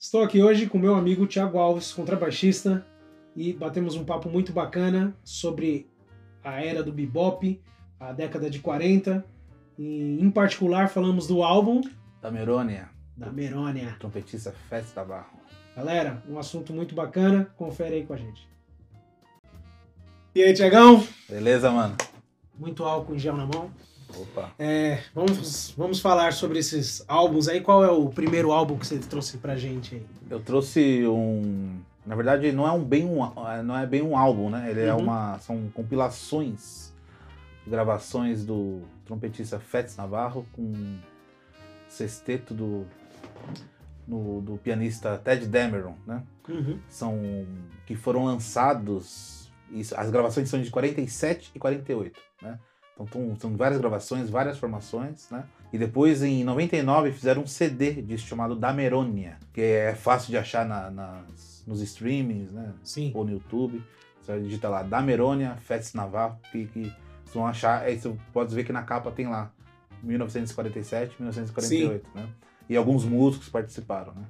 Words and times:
Estou 0.00 0.22
aqui 0.22 0.40
hoje 0.40 0.68
com 0.68 0.78
meu 0.78 0.94
amigo 0.94 1.26
Thiago 1.26 1.58
Alves, 1.58 1.92
contrabaixista, 1.92 2.86
e 3.34 3.52
batemos 3.52 3.96
um 3.96 4.04
papo 4.04 4.28
muito 4.28 4.52
bacana 4.52 5.12
sobre 5.24 5.90
a 6.44 6.62
era 6.64 6.84
do 6.84 6.92
bebop, 6.92 7.60
a 7.98 8.12
década 8.12 8.48
de 8.48 8.60
40, 8.60 9.24
e 9.76 10.20
em 10.20 10.30
particular 10.30 10.88
falamos 10.88 11.26
do 11.26 11.42
álbum 11.42 11.80
Da 12.22 12.30
Merônia, 12.30 12.90
da 13.16 13.32
Merônia. 13.32 13.96
trompetista 13.98 14.54
Festa 14.68 15.04
Barro. 15.04 15.36
Galera, 15.74 16.22
um 16.28 16.38
assunto 16.38 16.72
muito 16.72 16.94
bacana, 16.94 17.52
confere 17.56 17.96
aí 17.96 18.06
com 18.06 18.12
a 18.12 18.16
gente. 18.16 18.48
E 20.32 20.44
aí, 20.44 20.54
Tiagão? 20.54 21.04
Beleza, 21.28 21.72
mano? 21.72 21.96
Muito 22.56 22.84
álcool 22.84 23.16
em 23.16 23.18
gel 23.18 23.36
na 23.36 23.46
mão. 23.46 23.68
Opa. 24.16 24.52
É, 24.58 25.02
vamos, 25.14 25.74
vamos 25.76 26.00
falar 26.00 26.32
sobre 26.32 26.58
esses 26.58 27.04
álbuns 27.06 27.48
aí. 27.48 27.60
Qual 27.60 27.84
é 27.84 27.90
o 27.90 28.08
primeiro 28.08 28.52
álbum 28.52 28.76
que 28.78 28.86
você 28.86 28.98
trouxe 28.98 29.38
pra 29.38 29.56
gente 29.56 29.96
aí? 29.96 30.06
Eu 30.30 30.40
trouxe 30.40 31.06
um. 31.06 31.80
Na 32.06 32.14
verdade, 32.16 32.50
não 32.52 32.66
é 32.66 32.72
um 32.72 32.82
bem 32.82 33.04
um, 33.04 33.18
não 33.64 33.76
é 33.76 33.86
bem 33.86 34.00
um 34.02 34.16
álbum, 34.16 34.48
né? 34.48 34.70
Ele 34.70 34.80
é 34.80 34.94
Uhum. 34.94 35.02
uma. 35.02 35.38
São 35.40 35.68
compilações 35.74 36.92
de 37.64 37.70
gravações 37.70 38.44
do 38.46 38.80
trompetista 39.04 39.60
Fats 39.60 39.94
Navarro 39.96 40.46
com 40.52 40.96
sexteto 41.86 42.54
do, 42.54 42.86
no- 44.06 44.40
do 44.40 44.56
pianista 44.56 45.18
Ted 45.18 45.46
Dameron, 45.46 45.94
né? 46.06 46.22
Uhum. 46.48 46.78
São 46.88 47.18
que 47.86 47.94
foram 47.94 48.24
lançados. 48.24 49.50
Isso, 49.70 49.94
as 49.98 50.08
gravações 50.10 50.48
são 50.48 50.60
de 50.62 50.70
47 50.70 51.50
e 51.54 51.58
48, 51.58 52.18
né? 52.40 52.58
Então 52.98 53.06
tão- 53.06 53.36
são 53.38 53.56
várias 53.56 53.80
gravações, 53.80 54.28
várias 54.28 54.58
formações, 54.58 55.28
né? 55.30 55.44
E 55.72 55.78
depois 55.78 56.22
em 56.22 56.42
99 56.42 57.12
fizeram 57.12 57.42
um 57.42 57.46
CD 57.46 57.92
disso 58.02 58.26
chamado 58.26 58.56
Dameronia, 58.56 59.36
que 59.52 59.60
é 59.60 59.94
fácil 59.94 60.30
de 60.30 60.38
achar 60.38 60.66
na- 60.66 60.90
nas, 60.90 61.62
nos 61.66 61.80
streamings, 61.80 62.50
né? 62.50 62.72
Sim. 62.82 63.12
Ou 63.14 63.24
no 63.24 63.30
YouTube. 63.32 63.82
Você 64.22 64.40
digita 64.40 64.68
lá 64.68 64.82
Dameronia, 64.82 65.56
Fats 65.62 65.94
Navarro, 65.94 66.38
que, 66.50 66.66
que 66.66 66.82
vocês 67.24 67.34
vão 67.34 67.46
achar. 67.46 67.82
Aí 67.82 67.98
você 68.00 68.12
pode 68.32 68.54
ver 68.54 68.64
que 68.64 68.72
na 68.72 68.82
capa 68.82 69.10
tem 69.10 69.26
lá 69.28 69.50
1947, 70.02 71.14
1948, 71.18 72.06
né? 72.14 72.28
E 72.68 72.76
alguns 72.76 73.04
músicos 73.04 73.48
participaram, 73.48 74.12
né? 74.14 74.22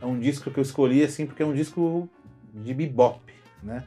É 0.00 0.06
um 0.06 0.18
disco 0.18 0.50
que 0.50 0.58
eu 0.58 0.62
escolhi 0.62 1.02
assim 1.02 1.26
porque 1.26 1.42
é 1.42 1.46
um 1.46 1.54
disco 1.54 2.08
de 2.52 2.74
bebop, 2.74 3.20
né? 3.62 3.84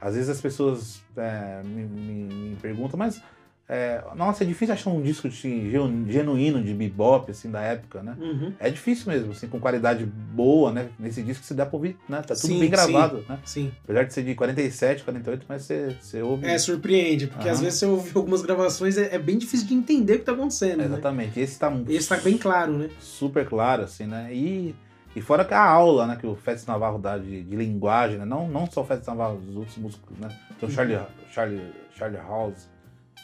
Às 0.00 0.14
vezes 0.14 0.30
as 0.30 0.40
pessoas 0.40 1.02
é, 1.16 1.60
me, 1.64 1.84
me- 1.84 2.34
me 2.50 2.56
perguntam, 2.56 2.96
mas 2.98 3.20
é, 3.68 4.02
nossa, 4.16 4.44
é 4.44 4.46
difícil 4.46 4.72
achar 4.72 4.88
um 4.90 5.02
disco 5.02 5.28
de, 5.28 5.70
genu- 5.70 6.10
genuíno 6.10 6.62
de 6.62 6.72
bebop 6.72 7.30
assim 7.30 7.50
da 7.50 7.60
época, 7.60 8.02
né? 8.02 8.16
Uhum. 8.18 8.52
É 8.58 8.70
difícil 8.70 9.12
mesmo, 9.12 9.32
assim, 9.32 9.46
com 9.46 9.60
qualidade 9.60 10.06
boa, 10.06 10.72
né? 10.72 10.88
Nesse 10.98 11.22
disco 11.22 11.44
se 11.44 11.52
dá 11.52 11.66
pra 11.66 11.76
ouvir, 11.76 11.96
né? 12.08 12.18
Tá 12.22 12.34
tudo 12.34 12.38
Sim, 12.46 12.58
bem 12.58 12.70
gravado, 12.70 13.24
né? 13.28 13.38
Sim. 13.44 13.70
Apesar 13.84 14.04
de 14.04 14.14
ser 14.14 14.22
de 14.24 14.34
47, 14.34 15.04
48, 15.04 15.44
mas 15.48 15.62
você, 15.62 15.94
você 16.00 16.22
ouve. 16.22 16.46
É, 16.46 16.56
surpreende, 16.58 17.26
porque 17.26 17.46
Aham. 17.46 17.52
às 17.56 17.60
vezes 17.60 17.78
você 17.78 17.84
ouve 17.86 18.10
algumas 18.14 18.40
gravações, 18.40 18.96
é, 18.96 19.14
é 19.14 19.18
bem 19.18 19.36
difícil 19.36 19.66
de 19.66 19.74
entender 19.74 20.14
o 20.14 20.18
que 20.20 20.24
tá 20.24 20.32
acontecendo, 20.32 20.78
né? 20.78 20.84
Exatamente. 20.86 21.38
Esse 21.38 21.58
tá 21.58 21.70
Esse 21.88 22.08
tá 22.08 22.16
bem 22.16 22.38
claro, 22.38 22.72
né? 22.72 22.88
super 22.98 23.46
claro, 23.46 23.82
assim, 23.82 24.06
né? 24.06 24.28
E, 24.32 24.74
e 25.14 25.20
fora 25.20 25.44
que 25.44 25.52
a 25.52 25.62
aula, 25.62 26.06
né, 26.06 26.16
que 26.18 26.26
o 26.26 26.34
Fats 26.34 26.64
Navarro 26.64 26.98
dá 26.98 27.18
de, 27.18 27.42
de 27.42 27.54
linguagem, 27.56 28.16
né? 28.18 28.24
Não, 28.24 28.48
não 28.48 28.66
só 28.70 28.80
o 28.80 28.84
Fats 28.84 29.06
Navarro, 29.06 29.38
os 29.46 29.56
outros 29.56 29.76
músicos, 29.76 30.16
né? 30.18 30.28
Tem 30.58 30.68
o 30.68 30.72
Charlie, 30.72 30.98
Charlie, 31.32 31.60
Charlie 31.94 32.20
House, 32.20 32.66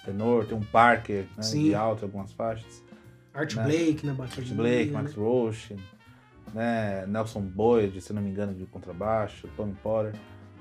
tenor, 0.05 0.47
tem 0.47 0.57
um 0.57 0.63
Parker, 0.63 1.25
né? 1.37 1.43
De 1.43 1.75
alto, 1.75 2.05
algumas 2.05 2.33
faixas. 2.33 2.83
Art 3.33 3.55
Né? 3.55 3.65
Blake 3.65 4.07
na 4.07 4.15
bateria. 4.15 4.37
Chris 4.37 4.53
Blake, 4.53 4.91
né? 4.91 5.03
Max 5.03 5.15
Roach, 5.15 5.77
né? 6.53 7.05
Nelson 7.07 7.41
Boyd, 7.41 8.01
se 8.01 8.13
não 8.13 8.23
me 8.23 8.31
engano, 8.31 8.55
de 8.55 8.65
contrabaixo, 8.67 9.49
Tommy 9.57 9.75
Potter. 9.83 10.15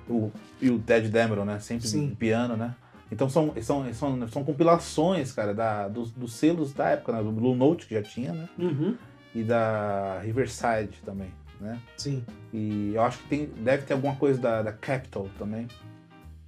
O, 0.09 0.31
e 0.61 0.69
o 0.69 0.79
Ted 0.79 1.07
Dameron, 1.09 1.45
né? 1.45 1.59
Sempre 1.59 1.87
Sim. 1.87 2.09
de 2.09 2.15
piano, 2.15 2.57
né? 2.57 2.75
Então 3.11 3.29
são, 3.29 3.53
são, 3.61 3.93
são, 3.93 4.27
são 4.27 4.43
compilações, 4.43 5.31
cara, 5.31 5.53
da, 5.53 5.87
dos, 5.87 6.11
dos 6.11 6.33
selos 6.33 6.73
da 6.73 6.89
época, 6.89 7.11
né? 7.11 7.21
Do 7.21 7.31
Blue 7.31 7.55
Note, 7.55 7.85
que 7.85 7.93
já 7.93 8.01
tinha, 8.01 8.33
né? 8.33 8.49
Uhum. 8.57 8.95
e 9.35 9.43
da 9.43 10.19
Riverside 10.19 10.99
também, 11.05 11.31
né? 11.61 11.79
Sim. 11.95 12.23
E 12.51 12.93
eu 12.95 13.01
acho 13.03 13.19
que 13.19 13.27
tem, 13.27 13.45
deve 13.45 13.83
ter 13.83 13.93
alguma 13.93 14.15
coisa 14.15 14.41
da, 14.41 14.61
da 14.63 14.73
Capitol 14.73 15.29
também, 15.37 15.67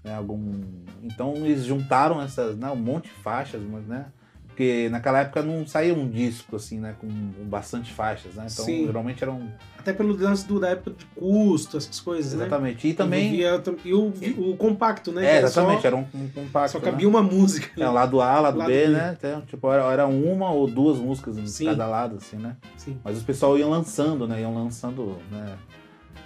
né? 0.05 0.15
Algum, 0.15 0.61
então 1.03 1.33
eles 1.37 1.65
juntaram 1.65 2.21
essas, 2.21 2.55
né? 2.55 2.69
Um 2.69 2.75
monte 2.75 3.05
de 3.05 3.09
faixas, 3.15 3.61
mas, 3.61 3.85
né? 3.87 4.05
Porque 4.47 4.87
naquela 4.89 5.19
época 5.19 5.41
não 5.43 5.67
saía 5.67 5.93
um 5.93 6.07
disco 6.07 6.55
assim, 6.55 6.79
né? 6.79 6.95
Com 7.01 7.07
bastante 7.43 7.91
faixas, 7.91 8.35
né? 8.35 8.47
Então 8.49 8.63
Sim. 8.63 8.85
geralmente 8.85 9.21
eram 9.21 9.51
Até 9.77 9.91
pelo 9.91 10.15
lance 10.15 10.47
do, 10.47 10.61
da 10.61 10.69
época 10.69 10.91
de 10.91 11.05
custo, 11.07 11.75
essas 11.75 11.99
coisas, 11.99 12.31
né? 12.33 12.45
exatamente. 12.45 12.87
E 12.87 12.93
também 12.93 13.25
Envolvia 13.25 13.59
tam- 13.59 13.75
E 13.83 13.93
o, 13.93 14.13
o 14.51 14.55
compacto, 14.55 15.11
né? 15.11 15.25
é 15.25 15.29
era 15.39 15.47
exatamente, 15.47 15.81
Só, 15.81 15.87
era 15.87 15.95
um, 15.97 16.05
um 16.13 16.29
compacto. 16.29 16.71
só 16.71 16.79
né? 16.79 16.85
cabia 16.85 17.09
uma 17.09 17.21
música. 17.21 17.69
É, 17.77 17.89
o 17.89 17.91
lado 17.91 18.21
A, 18.21 18.39
lado, 18.39 18.57
Lado 18.59 18.67
B, 18.69 18.85
B. 18.85 18.93
né? 18.93 19.17
Então, 19.19 19.41
tipo, 19.41 19.69
era, 19.69 19.83
era 19.91 20.07
uma 20.07 20.49
ou 20.51 20.67
duas 20.67 20.99
músicas 20.99 21.37
em 21.37 21.47
Sim. 21.47 21.65
cada 21.65 21.85
lado, 21.85 22.15
assim, 22.15 22.37
né? 22.37 22.55
Sim. 22.77 22.97
Mas 23.03 23.17
os 23.17 23.23
pessoal 23.23 23.57
iam 23.57 23.69
lançando, 23.69 24.25
né? 24.25 24.39
Iam 24.39 24.55
lançando, 24.55 25.17
né? 25.29 25.57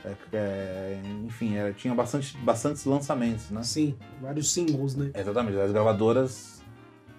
É, 0.05 0.13
é, 0.33 1.01
enfim, 1.25 1.55
era- 1.55 1.73
tinha 1.73 1.93
bastante, 1.93 2.37
bastantes 2.37 2.85
lançamentos, 2.85 3.49
né? 3.51 3.61
Sim. 3.63 3.95
Vários 4.21 4.51
singles, 4.51 4.95
né? 4.95 5.11
Exatamente. 5.13 5.57
As 5.59 5.71
gravadoras 5.71 6.61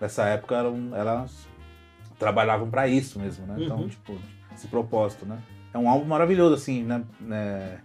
dessa 0.00 0.24
época 0.24 0.54
eram, 0.56 0.94
elas 0.96 1.46
trabalhavam 2.18 2.70
para 2.70 2.88
isso 2.88 3.18
mesmo, 3.18 3.46
né? 3.46 3.56
Então, 3.58 3.78
Uhum. 3.80 3.88
tipo, 3.88 4.16
esse 4.54 4.66
propósito, 4.66 5.26
né? 5.26 5.38
É 5.72 5.78
um 5.78 5.88
álbum 5.88 6.06
maravilhoso, 6.06 6.54
assim, 6.54 6.82
né? 6.82 7.02
É, 7.30 7.78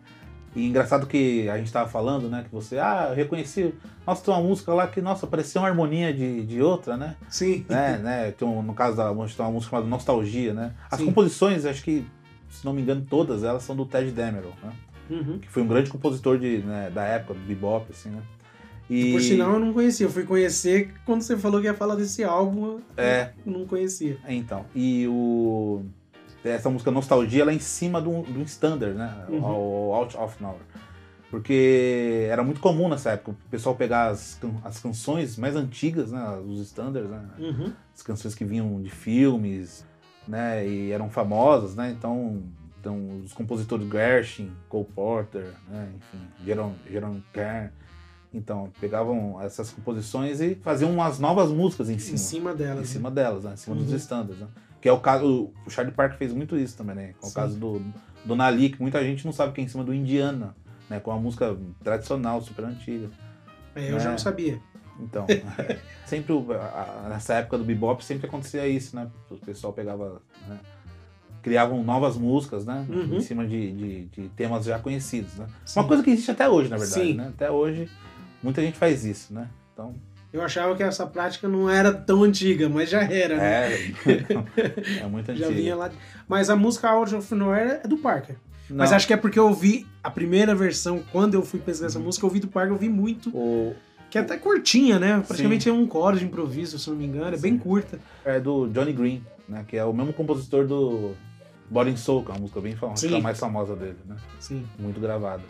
E 0.57 0.65
engraçado 0.65 1.05
que 1.05 1.49
a 1.49 1.57
gente 1.57 1.69
tava 1.69 1.89
falando, 1.89 2.29
né? 2.29 2.45
Que 2.45 2.49
você, 2.49 2.79
ah, 2.79 3.07
eu 3.09 3.15
reconheci. 3.15 3.73
Nossa, 4.07 4.23
tem 4.23 4.33
uma 4.33 4.41
música 4.41 4.73
lá 4.73 4.87
que, 4.87 5.01
nossa, 5.01 5.27
parecia 5.27 5.59
uma 5.59 5.67
harmonia 5.67 6.13
de, 6.13 6.45
de 6.45 6.61
outra, 6.61 6.95
né? 6.95 7.17
Sim. 7.27 7.65
né, 7.67 7.97
né? 7.97 8.31
Tem 8.31 8.47
um- 8.47 8.61
no 8.61 8.73
caso 8.73 8.95
da 8.95 9.03
tem 9.03 9.13
uma 9.13 9.51
música 9.51 9.69
chamada 9.71 9.85
Nostalgia, 9.85 10.53
né? 10.53 10.73
As 10.89 10.97
Sim. 11.01 11.07
composições, 11.07 11.65
acho 11.65 11.83
que, 11.83 12.05
se 12.49 12.63
não 12.65 12.71
me 12.71 12.81
engano, 12.81 13.05
todas 13.09 13.43
elas 13.43 13.63
são 13.63 13.75
do 13.75 13.85
Ted 13.85 14.09
Dameron, 14.11 14.53
né? 14.63 14.71
Uhum. 15.09 15.39
Que 15.39 15.47
foi 15.49 15.63
um 15.63 15.67
grande 15.67 15.89
compositor 15.89 16.37
de, 16.39 16.59
né, 16.59 16.89
da 16.93 17.03
época, 17.03 17.33
do 17.35 17.39
bebop, 17.41 17.85
assim, 17.91 18.09
né? 18.09 18.21
E, 18.89 19.11
Por 19.13 19.21
sinal, 19.21 19.53
eu 19.53 19.59
não 19.59 19.73
conhecia. 19.73 20.05
Eu 20.05 20.11
fui 20.11 20.23
conhecer 20.23 20.93
quando 21.05 21.21
você 21.21 21.35
falou 21.35 21.59
que 21.59 21.65
ia 21.67 21.73
falar 21.73 21.95
desse 21.95 22.23
álbum. 22.23 22.79
É, 22.95 23.31
Eu 23.45 23.51
não 23.51 23.65
conhecia. 23.65 24.17
então. 24.27 24.65
E 24.75 25.07
o... 25.07 25.83
Essa 26.43 26.69
música 26.69 26.91
Nostalgia, 26.91 27.41
ela 27.41 27.51
é 27.51 27.55
em 27.55 27.59
cima 27.59 27.99
de 27.99 28.07
um, 28.07 28.21
de 28.21 28.37
um 28.37 28.43
standard, 28.43 28.93
né? 28.95 29.25
Uhum. 29.29 29.41
O 29.43 29.93
Out 29.95 30.15
of 30.15 30.35
Nowhere. 30.41 30.61
Porque 31.31 32.27
era 32.29 32.43
muito 32.43 32.59
comum 32.59 32.87
nessa 32.87 33.11
época 33.11 33.31
o 33.31 33.49
pessoal 33.49 33.75
pegar 33.75 34.09
as, 34.09 34.37
can- 34.39 34.53
as 34.63 34.79
canções 34.79 35.37
mais 35.37 35.55
antigas, 35.55 36.11
né? 36.11 36.39
Os 36.47 36.59
standards, 36.61 37.09
né? 37.09 37.21
Uhum. 37.39 37.73
as 37.93 38.03
canções 38.03 38.35
que 38.35 38.45
vinham 38.45 38.79
de 38.81 38.89
filmes, 38.91 39.83
né, 40.27 40.67
e 40.67 40.91
eram 40.91 41.09
famosas, 41.09 41.75
né, 41.75 41.93
então, 41.95 42.41
então 42.85 43.19
os 43.23 43.33
compositores 43.33 43.87
Gershwin, 43.89 44.51
Cole 44.69 44.85
Porter, 44.93 45.51
né, 45.67 45.89
enfim, 45.95 46.23
Jerome, 46.45 46.75
Jerome 46.87 47.23
Kern, 47.33 47.71
então, 48.31 48.69
pegavam 48.79 49.41
essas 49.41 49.71
composições 49.71 50.39
e 50.41 50.55
faziam 50.55 50.91
umas 50.91 51.17
novas 51.19 51.49
músicas 51.51 51.89
em 51.89 51.97
cima, 51.97 52.15
Em 52.15 52.17
cima 52.19 52.53
dela. 52.53 52.81
em 52.81 52.85
cima 52.85 53.09
delas, 53.09 53.43
né, 53.45 53.53
em 53.53 53.57
cima 53.57 53.75
dos 53.75 53.89
Uhum. 53.89 53.95
standards, 53.95 54.39
né, 54.39 54.47
que 54.79 54.87
é 54.87 54.91
o 54.91 54.99
caso, 54.99 55.51
o 55.65 55.69
Charlie 55.69 55.95
Parker 55.95 56.17
fez 56.17 56.31
muito 56.31 56.55
isso 56.57 56.77
também, 56.77 56.95
né, 56.95 57.13
com 57.19 57.25
o 57.25 57.29
Sim. 57.29 57.35
caso 57.35 57.57
do, 57.57 57.81
do 58.23 58.35
Nali, 58.35 58.69
que 58.69 58.79
muita 58.79 59.03
gente 59.03 59.25
não 59.25 59.31
sabe 59.33 59.53
que 59.53 59.61
é 59.61 59.63
em 59.63 59.67
cima 59.67 59.83
do 59.83 59.91
Indiana, 59.93 60.55
né, 60.87 60.99
com 60.99 61.09
uma 61.09 61.19
música 61.19 61.57
tradicional, 61.83 62.39
super 62.41 62.65
antiga. 62.65 63.09
É, 63.73 63.91
eu 63.91 63.99
já 63.99 64.09
É. 64.09 64.11
não 64.11 64.17
sabia. 64.19 64.59
Então, 64.99 65.25
sempre 66.05 66.33
a- 66.53 67.05
a- 67.05 67.09
nessa 67.09 67.33
época 67.33 67.57
do 67.57 67.63
bebop 67.63 68.03
sempre 68.05 68.27
acontecia 68.27 68.65
isso, 68.67 68.95
né? 68.95 69.09
O 69.29 69.35
pessoal 69.37 69.73
pegava, 69.73 70.21
né? 70.47 70.57
Criavam 71.45 71.83
novas 71.83 72.17
músicas, 72.17 72.65
né? 72.65 72.85
Uhum. 72.89 73.17
Em 73.17 73.21
cima 73.21 73.45
de, 73.45 73.71
de- 73.71 74.05
de 74.05 74.29
temas 74.29 74.65
já 74.65 74.79
conhecidos, 74.79 75.35
né? 75.35 75.45
Sim. 75.63 75.79
Uma 75.79 75.87
coisa 75.87 76.01
que 76.03 76.09
existe 76.09 76.31
até 76.31 76.49
hoje, 76.49 76.69
na 76.69 76.77
verdade, 76.77 77.01
Sim. 77.05 77.13
né? 77.13 77.27
Até 77.33 77.51
hoje 77.51 77.87
muita 78.41 78.61
gente 78.61 78.77
faz 78.77 79.05
isso, 79.05 79.31
né? 79.33 79.47
Então, 79.71 79.93
Eu 80.33 80.41
achava 80.41 80.75
que 80.75 80.81
essa 80.83 81.05
prática 81.05 81.47
não 81.47 81.69
era 81.69 81.93
tão 81.93 82.23
antiga, 82.23 82.67
mas 82.67 82.89
já 82.89 83.03
era, 83.03 83.37
né? 83.37 83.73
é, 83.73 83.93
é 85.03 85.07
muito 85.07 85.27
Já 85.35 85.45
antigo. 85.45 85.61
vinha 85.61 85.75
lá. 85.75 85.91
Mas 86.27 86.49
a 86.49 86.55
música 86.55 86.89
Out 86.89 87.13
of 87.15 87.35
Nowhere 87.35 87.79
é 87.83 87.87
do 87.87 87.97
Parker. 87.97 88.35
Não, 88.69 88.77
Mas 88.77 88.91
acho 88.91 89.05
que 89.05 89.13
é 89.13 89.17
porque 89.17 89.37
eu 89.37 89.47
ouvi 89.47 89.85
a 90.03 90.09
primeira 90.09 90.55
versão, 90.55 91.03
quando 91.11 91.35
eu 91.35 91.43
fui 91.43 91.59
pesquisar 91.59 91.83
Uhum. 91.85 91.89
essa 91.89 91.99
música, 91.99 92.25
eu 92.25 92.29
ouvi 92.29 92.39
do 92.39 92.47
Parker, 92.47 92.69
eu 92.71 92.73
ouvi 92.73 92.89
muito. 92.89 93.29
o, 93.29 93.75
Que 94.09 94.17
é 94.17 94.21
até 94.21 94.37
curtinha, 94.37 94.97
né? 94.97 95.23
Praticamente 95.27 95.69
é 95.69 95.71
um 95.71 95.85
coro 95.85 96.17
de 96.17 96.25
improviso, 96.25 96.79
se 96.79 96.89
não 96.89 96.97
me 96.97 97.05
engano. 97.05 97.35
É 97.35 97.39
bem 97.39 97.53
Sim. 97.53 97.59
curta. 97.59 97.99
é 98.25 98.39
do 98.39 98.67
Johnny 98.67 98.91
Green, 98.91 99.23
né? 99.47 99.63
Que 99.67 99.77
é 99.77 99.85
o 99.85 99.93
mesmo 99.93 100.11
compositor 100.13 100.65
do 100.65 101.11
And 101.73 101.97
Soul, 101.97 102.23
que 102.23 102.31
é 102.31 102.33
uma 102.33 102.41
música 102.41 102.61
bem 102.61 102.75
famosa, 102.75 103.07
que 103.07 103.13
é 103.13 103.17
a 103.17 103.21
mais 103.21 103.39
famosa 103.39 103.75
dele, 103.75 103.97
né? 104.05 104.15
Sim. 104.39 104.65
Muito 104.77 104.99
gravada. 104.99 105.43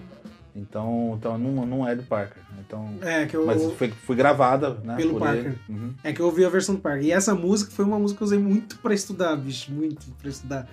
Então, 0.55 1.15
então 1.19 1.37
não, 1.37 1.65
não 1.65 1.87
é 1.87 1.95
do 1.95 2.03
Parker. 2.03 2.41
Então, 2.59 2.89
É, 3.01 3.25
que 3.25 3.35
eu. 3.35 3.45
Mas 3.45 3.61
foi, 3.73 3.89
foi 3.91 4.15
gravada, 4.15 4.75
né? 4.83 4.95
Pelo 4.95 5.19
Parker. 5.19 5.55
Uhum. 5.67 5.93
É 6.01 6.13
que 6.13 6.21
eu 6.21 6.25
ouvi 6.27 6.45
a 6.45 6.49
versão 6.49 6.75
do 6.75 6.81
Parker. 6.81 7.03
E 7.03 7.11
essa 7.11 7.35
música 7.35 7.71
foi 7.71 7.83
uma 7.83 7.99
música 7.99 8.17
que 8.19 8.23
eu 8.23 8.27
usei 8.27 8.39
muito 8.39 8.77
pra 8.77 8.93
estudar, 8.93 9.35
bicho. 9.35 9.71
Muito 9.71 10.05
pra 10.21 10.29
estudar. 10.29 10.67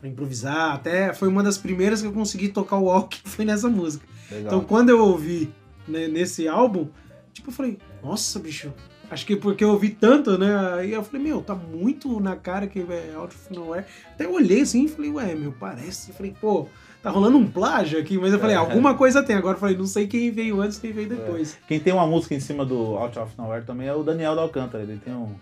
pra 0.00 0.08
improvisar. 0.08 0.74
Até 0.74 1.12
foi 1.12 1.28
uma 1.28 1.42
das 1.42 1.58
primeiras 1.58 2.00
que 2.00 2.06
eu 2.06 2.12
consegui 2.12 2.48
tocar 2.48 2.76
o 2.76 2.84
walk, 2.84 3.20
foi 3.28 3.44
nessa 3.44 3.68
música. 3.68 4.06
Legal. 4.30 4.46
Então 4.46 4.60
quando 4.64 4.88
eu 4.88 5.00
ouvi 5.00 5.52
né, 5.86 6.08
nesse 6.08 6.48
álbum, 6.48 6.88
tipo, 7.32 7.50
eu 7.50 7.52
falei, 7.54 7.78
nossa, 8.02 8.38
bicho. 8.38 8.72
Acho 9.10 9.24
que 9.24 9.36
porque 9.36 9.64
eu 9.64 9.70
ouvi 9.70 9.88
tanto, 9.90 10.36
né? 10.36 10.54
Aí 10.74 10.92
eu 10.92 11.02
falei, 11.02 11.26
meu, 11.28 11.40
tá 11.40 11.54
muito 11.54 12.20
na 12.20 12.36
cara 12.36 12.66
que 12.66 12.80
é 12.80 13.14
Out 13.16 13.34
of 13.34 13.54
Nowhere. 13.54 13.86
Até 14.12 14.26
eu 14.26 14.32
olhei 14.34 14.60
assim 14.60 14.84
e 14.84 14.88
falei, 14.88 15.10
ué, 15.10 15.34
meu, 15.34 15.50
parece. 15.52 16.10
Eu 16.10 16.14
falei, 16.14 16.34
pô, 16.38 16.66
tá 17.02 17.08
rolando 17.08 17.38
um 17.38 17.46
plágio 17.50 17.98
aqui, 17.98 18.18
mas 18.18 18.32
eu 18.34 18.38
falei, 18.38 18.54
É. 18.54 18.58
alguma 18.58 18.94
coisa 18.94 19.22
tem. 19.22 19.34
Agora 19.34 19.56
eu 19.56 19.60
falei, 19.60 19.76
não 19.78 19.86
sei 19.86 20.06
quem 20.06 20.30
veio 20.30 20.60
antes, 20.60 20.78
quem 20.78 20.92
veio 20.92 21.08
depois. 21.08 21.56
Quem 21.66 21.80
tem 21.80 21.92
uma 21.92 22.06
música 22.06 22.34
em 22.34 22.40
cima 22.40 22.66
do 22.66 22.96
Out 22.98 23.18
of 23.18 23.32
Nowhere 23.38 23.64
também 23.64 23.88
é 23.88 23.94
o 23.94 24.02
Daniel 24.02 24.36
da 24.36 24.42
Alcântara. 24.42 24.82
Ele 24.84 25.00
tem 25.02 25.14
um. 25.14 25.34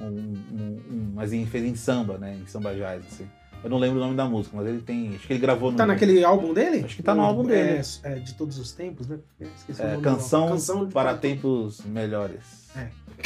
um, 0.00 0.04
um, 0.04 0.80
um 0.90 1.12
mas 1.14 1.32
ele 1.32 1.46
fez 1.46 1.64
em 1.64 1.74
samba, 1.74 2.16
né? 2.16 2.38
Em 2.40 2.46
samba 2.46 2.72
jazz, 2.74 3.04
assim. 3.06 3.26
Eu 3.62 3.70
não 3.70 3.78
lembro 3.78 3.96
o 3.96 4.00
nome 4.04 4.14
da 4.14 4.26
música, 4.26 4.54
mas 4.56 4.66
ele 4.68 4.82
tem. 4.82 5.14
Acho 5.16 5.26
que 5.26 5.32
ele 5.32 5.40
gravou 5.40 5.70
no. 5.72 5.76
Tá 5.76 5.86
naquele 5.86 6.22
álbum 6.22 6.52
dele? 6.52 6.82
Acho 6.84 6.94
que 6.96 7.02
tá 7.02 7.14
no 7.14 7.22
álbum 7.22 7.44
dele. 7.44 7.80
É, 8.04 8.12
é, 8.12 8.14
de 8.16 8.34
todos 8.34 8.58
os 8.58 8.70
tempos, 8.72 9.08
né? 9.08 9.18
Esqueci 9.40 9.80
o 9.80 9.84
É, 9.84 9.90
nome 9.92 10.02
canção. 10.02 10.48
Canção 10.50 10.88
para 10.90 11.14
tempos 11.16 11.80
melhores. 11.86 12.63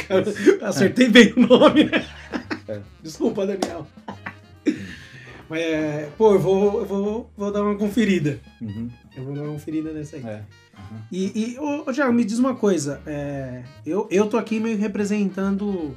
Cara, 0.07 0.23
acertei 0.67 1.09
bem 1.09 1.33
o 1.35 1.47
nome, 1.47 1.85
né? 1.85 2.05
É. 2.67 2.79
Desculpa, 3.03 3.45
Daniel. 3.45 3.87
Mas, 5.49 5.61
é, 5.61 6.09
pô, 6.17 6.33
eu 6.33 6.39
vou, 6.39 6.79
eu 6.81 6.85
vou, 6.85 7.31
vou 7.35 7.51
dar 7.51 7.63
uma 7.63 7.75
conferida. 7.75 8.39
Uhum, 8.61 8.87
Eu 9.17 9.23
vou 9.25 9.33
dar 9.33 9.41
uma 9.41 9.53
conferida 9.53 9.91
nessa 9.91 10.15
aí. 10.17 10.23
é. 10.23 10.43
Uhum. 10.77 10.97
E, 11.11 11.53
e 11.55 11.59
ô, 11.59 11.91
Thiago, 11.91 12.13
me 12.13 12.23
diz 12.23 12.37
uma 12.37 12.55
coisa. 12.55 13.01
é, 13.05 13.63
eu, 13.85 14.07
eu 14.11 14.27
tô 14.27 14.37
aqui 14.37 14.59
meio 14.59 14.77
representando 14.77 15.95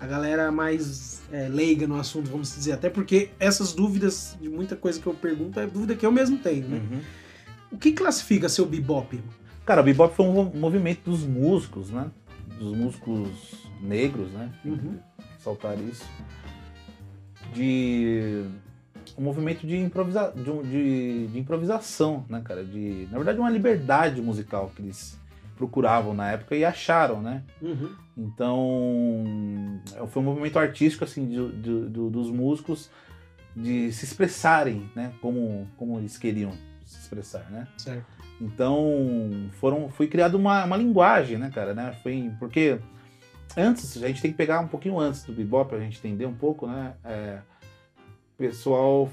a 0.00 0.06
galera 0.06 0.52
mais 0.52 1.20
é, 1.32 1.48
leiga 1.48 1.86
no 1.88 1.96
assunto, 1.98 2.30
vamos 2.30 2.54
dizer. 2.54 2.72
Até 2.72 2.88
porque 2.88 3.30
essas 3.40 3.72
dúvidas 3.72 4.36
de 4.40 4.48
muita 4.48 4.76
coisa 4.76 5.00
que 5.00 5.06
eu 5.06 5.14
pergunto 5.14 5.58
é 5.58 5.66
dúvida 5.66 5.96
que 5.96 6.06
eu 6.06 6.12
mesmo 6.12 6.38
tenho, 6.38 6.68
né? 6.68 6.76
Uhum. 6.90 7.00
O 7.72 7.78
que 7.78 7.90
classifica 7.92 8.48
seu 8.48 8.64
bebop? 8.64 9.20
Cara, 9.64 9.80
o 9.80 9.84
bebop 9.84 10.14
foi 10.14 10.24
um 10.26 10.32
mo- 10.32 10.52
movimento 10.54 11.10
dos 11.10 11.24
músicos, 11.24 11.90
né? 11.90 12.06
Dos 12.58 12.76
músicos 12.76 13.66
negros, 13.80 14.30
né? 14.32 14.50
Uhum. 14.64 14.98
Saltar 15.38 15.78
isso. 15.78 16.04
De 17.52 18.44
um 19.16 19.22
movimento 19.22 19.66
de, 19.66 19.76
improvisa... 19.76 20.32
de, 20.34 20.42
de- 20.68 21.26
de 21.28 21.38
improvisação, 21.38 22.24
né, 22.28 22.40
cara? 22.44 22.64
De, 22.64 23.06
na 23.10 23.18
verdade, 23.18 23.38
uma 23.38 23.50
liberdade 23.50 24.20
musical 24.20 24.70
que 24.74 24.82
eles 24.82 25.18
procuravam 25.56 26.12
na 26.12 26.32
época 26.32 26.54
e 26.56 26.64
acharam, 26.64 27.22
né? 27.22 27.42
Uhum. 27.62 27.90
Então, 28.16 29.80
é, 29.94 30.06
foi 30.06 30.22
um 30.22 30.24
movimento 30.26 30.58
artístico, 30.58 31.04
assim, 31.04 31.26
de- 31.28 31.52
de- 31.52 31.88
do- 31.88 32.10
dos 32.10 32.30
músicos 32.30 32.90
de 33.54 33.90
se 33.92 34.04
expressarem, 34.04 34.90
né? 34.94 35.12
Como, 35.22 35.66
como 35.78 35.98
eles 35.98 36.18
queriam 36.18 36.52
se 36.84 36.98
expressar, 37.00 37.50
né? 37.50 37.66
Certo. 37.78 38.04
Então, 38.40 39.48
foram, 39.52 39.88
foi 39.88 40.06
criada 40.06 40.36
uma, 40.36 40.64
uma 40.64 40.76
linguagem, 40.76 41.38
né, 41.38 41.50
cara, 41.54 41.74
né? 41.74 41.96
Foi, 42.02 42.30
porque 42.38 42.78
antes, 43.56 44.02
a 44.02 44.08
gente 44.08 44.20
tem 44.20 44.30
que 44.30 44.36
pegar 44.36 44.60
um 44.60 44.68
pouquinho 44.68 44.98
antes 44.98 45.24
do 45.24 45.32
bebop, 45.32 45.68
pra 45.70 45.78
gente 45.80 45.98
entender 45.98 46.26
um 46.26 46.34
pouco, 46.34 46.66
né? 46.66 46.94
É, 47.04 47.38
o 48.34 48.38
pessoal 48.38 49.10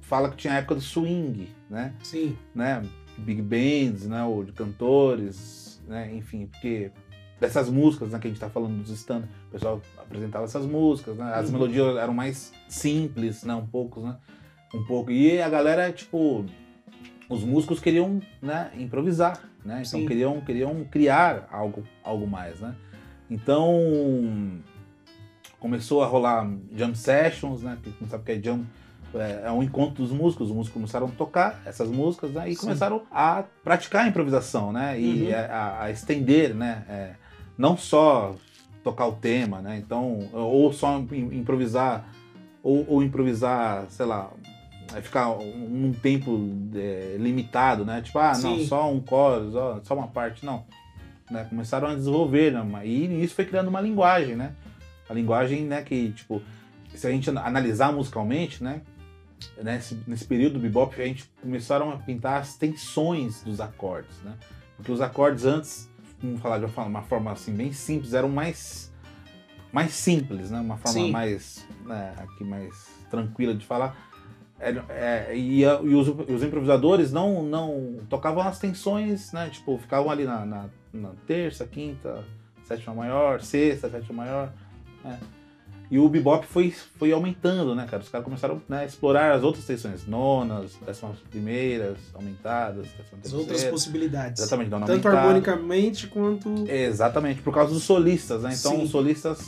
fala 0.00 0.30
que 0.30 0.36
tinha 0.36 0.54
a 0.54 0.56
época 0.56 0.74
do 0.76 0.80
swing, 0.80 1.48
né? 1.70 1.94
Sim. 2.02 2.36
né, 2.54 2.82
big 3.18 3.40
bands, 3.42 4.06
né, 4.06 4.22
ou 4.24 4.42
de 4.44 4.52
cantores, 4.52 5.82
né, 5.86 6.14
enfim, 6.14 6.46
porque 6.46 6.90
dessas 7.40 7.68
músicas, 7.68 8.10
né, 8.10 8.18
que 8.18 8.26
a 8.26 8.30
gente 8.30 8.40
tá 8.40 8.48
falando 8.50 8.78
dos 8.82 8.90
stand, 8.90 9.24
o 9.48 9.52
pessoal 9.52 9.80
apresentava 9.98 10.44
essas 10.44 10.64
músicas, 10.66 11.16
né, 11.16 11.32
as 11.34 11.46
Uhum. 11.46 11.52
melodias 11.52 11.96
eram 11.96 12.14
mais 12.14 12.52
simples, 12.68 13.44
né, 13.44 13.54
um 13.54 13.66
pouco, 13.66 14.00
né, 14.00 14.16
um 14.74 14.82
pouco, 14.84 15.10
e 15.10 15.40
a 15.40 15.48
galera, 15.48 15.92
tipo, 15.92 16.44
os 17.32 17.42
músicos 17.44 17.80
queriam, 17.80 18.20
né, 18.40 18.70
improvisar, 18.76 19.40
né, 19.64 19.82
então 19.86 20.00
Sim. 20.00 20.06
queriam, 20.06 20.40
queriam 20.40 20.84
criar 20.84 21.48
algo, 21.50 21.84
algo 22.04 22.26
mais, 22.26 22.60
né, 22.60 22.74
então 23.30 23.80
começou 25.58 26.02
a 26.02 26.06
rolar 26.06 26.48
jam 26.74 26.94
sessions, 26.94 27.62
né, 27.62 27.78
que 27.82 27.92
não 28.00 28.08
sabe 28.08 28.22
o 28.22 28.26
que 28.26 28.32
é 28.32 28.40
jam, 28.42 28.64
é, 29.14 29.42
é 29.46 29.50
um 29.52 29.62
encontro 29.62 30.02
dos 30.02 30.10
músicos, 30.12 30.48
os 30.48 30.54
músicos 30.56 30.74
começaram 30.74 31.06
a 31.06 31.10
tocar 31.10 31.60
essas 31.64 31.88
músicas, 31.88 32.30
né, 32.32 32.48
e 32.50 32.54
Sim. 32.54 32.60
começaram 32.60 33.02
a 33.10 33.44
praticar 33.62 34.04
a 34.04 34.08
improvisação, 34.08 34.72
né, 34.72 34.98
e 35.00 35.28
Uhum. 35.28 35.34
a, 35.50 35.82
a 35.84 35.90
estender, 35.90 36.54
né, 36.54 36.84
é, 36.88 37.10
não 37.56 37.76
só 37.76 38.34
tocar 38.82 39.06
o 39.06 39.12
tema, 39.12 39.60
né, 39.60 39.78
então, 39.78 40.28
ou 40.32 40.72
só 40.72 40.98
im- 40.98 41.38
improvisar, 41.38 42.04
ou, 42.62 42.84
ou 42.88 43.02
improvisar, 43.02 43.86
sei 43.88 44.06
lá, 44.06 44.30
ficar 45.00 45.30
um, 45.30 45.86
um 45.86 45.92
tempo 45.92 46.38
é, 46.74 47.16
limitado, 47.18 47.84
né, 47.84 48.02
tipo, 48.02 48.18
ah, 48.18 48.32
não, 48.38 48.58
Sim. 48.58 48.66
só 48.66 48.92
um 48.92 49.00
coro, 49.00 49.50
só, 49.52 49.80
só 49.82 49.94
uma 49.94 50.08
parte, 50.08 50.44
não, 50.44 50.64
né, 51.30 51.44
começaram 51.48 51.88
a 51.88 51.94
desenvolver, 51.94 52.52
né, 52.52 52.86
e 52.86 53.22
isso 53.24 53.34
foi 53.34 53.46
criando 53.46 53.68
uma 53.68 53.80
linguagem, 53.80 54.36
né, 54.36 54.54
a 55.08 55.14
linguagem, 55.14 55.62
né, 55.64 55.82
que, 55.82 56.10
tipo, 56.12 56.42
se 56.94 57.06
a 57.06 57.10
gente 57.10 57.30
ana- 57.30 57.46
analisar 57.46 57.92
musicalmente, 57.92 58.62
né, 58.62 58.82
nesse, 59.62 59.98
nesse 60.06 60.24
período 60.24 60.54
do 60.54 60.60
bebop, 60.60 61.00
a 61.00 61.06
gente 61.06 61.24
começaram 61.40 61.90
a 61.90 61.96
pintar 61.96 62.40
as 62.40 62.56
tensões 62.56 63.42
dos 63.42 63.60
acordes, 63.60 64.16
né, 64.22 64.34
porque 64.76 64.90
os 64.92 65.00
acordes 65.00 65.44
antes, 65.44 65.88
vamos 66.20 66.40
falar 66.40 66.58
de 66.58 66.64
uma 66.64 66.70
forma, 66.72 66.90
uma 66.90 67.02
forma 67.02 67.32
assim, 67.32 67.52
bem 67.54 67.72
simples, 67.72 68.12
eram 68.14 68.28
mais, 68.28 68.92
mais 69.72 69.92
simples, 69.92 70.50
né, 70.50 70.60
uma 70.60 70.76
forma 70.76 71.00
Sim. 71.00 71.10
mais, 71.10 71.66
né, 71.84 72.14
aqui 72.18 72.44
mais 72.44 72.90
tranquila 73.10 73.54
de 73.54 73.64
falar, 73.66 73.96
Era- 74.62 74.84
é, 74.90 75.36
e, 75.36 75.62
e 75.62 75.66
os, 75.66 76.06
os 76.08 76.42
improvisadores 76.42 77.10
não, 77.12 77.42
não 77.42 77.96
tocavam 78.08 78.42
as 78.46 78.60
tensões, 78.60 79.32
né, 79.32 79.50
tipo, 79.50 79.76
ficavam 79.76 80.08
ali 80.08 80.24
na, 80.24 80.46
na, 80.46 80.66
na 80.92 81.10
terça, 81.26 81.66
quinta, 81.66 82.24
sétima 82.64 82.94
maior, 82.94 83.40
sexta, 83.40 83.90
sétima 83.90 84.22
maior, 84.24 84.52
né? 85.04 85.18
E 85.90 85.98
o 85.98 86.08
bebop 86.08 86.46
foi, 86.46 86.70
foi 86.70 87.12
aumentando, 87.12 87.74
né, 87.74 87.86
cara? 87.90 88.02
Os 88.02 88.08
caras 88.08 88.24
começaram 88.24 88.62
né, 88.66 88.78
a 88.78 88.84
explorar 88.86 89.34
as 89.34 89.42
outras 89.42 89.66
tensões, 89.66 90.06
nonas, 90.06 90.74
décimas 90.86 91.18
primeiras, 91.30 91.98
aumentadas, 92.14 92.86
décimas 92.96 93.26
As 93.26 93.32
outras 93.34 93.64
possibilidades. 93.64 94.40
Exatamente, 94.40 94.70
Tanto 94.70 94.84
aumentada. 94.88 95.18
harmonicamente 95.18 96.06
quanto. 96.06 96.64
Exatamente, 96.66 97.42
por 97.42 97.52
causa 97.52 97.74
dos 97.74 97.82
solistas, 97.82 98.42
né? 98.42 98.54
Então 98.58 98.76
Sim. 98.76 98.84
os 98.84 98.90
solistas 98.90 99.44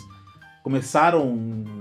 começaram 0.63 1.35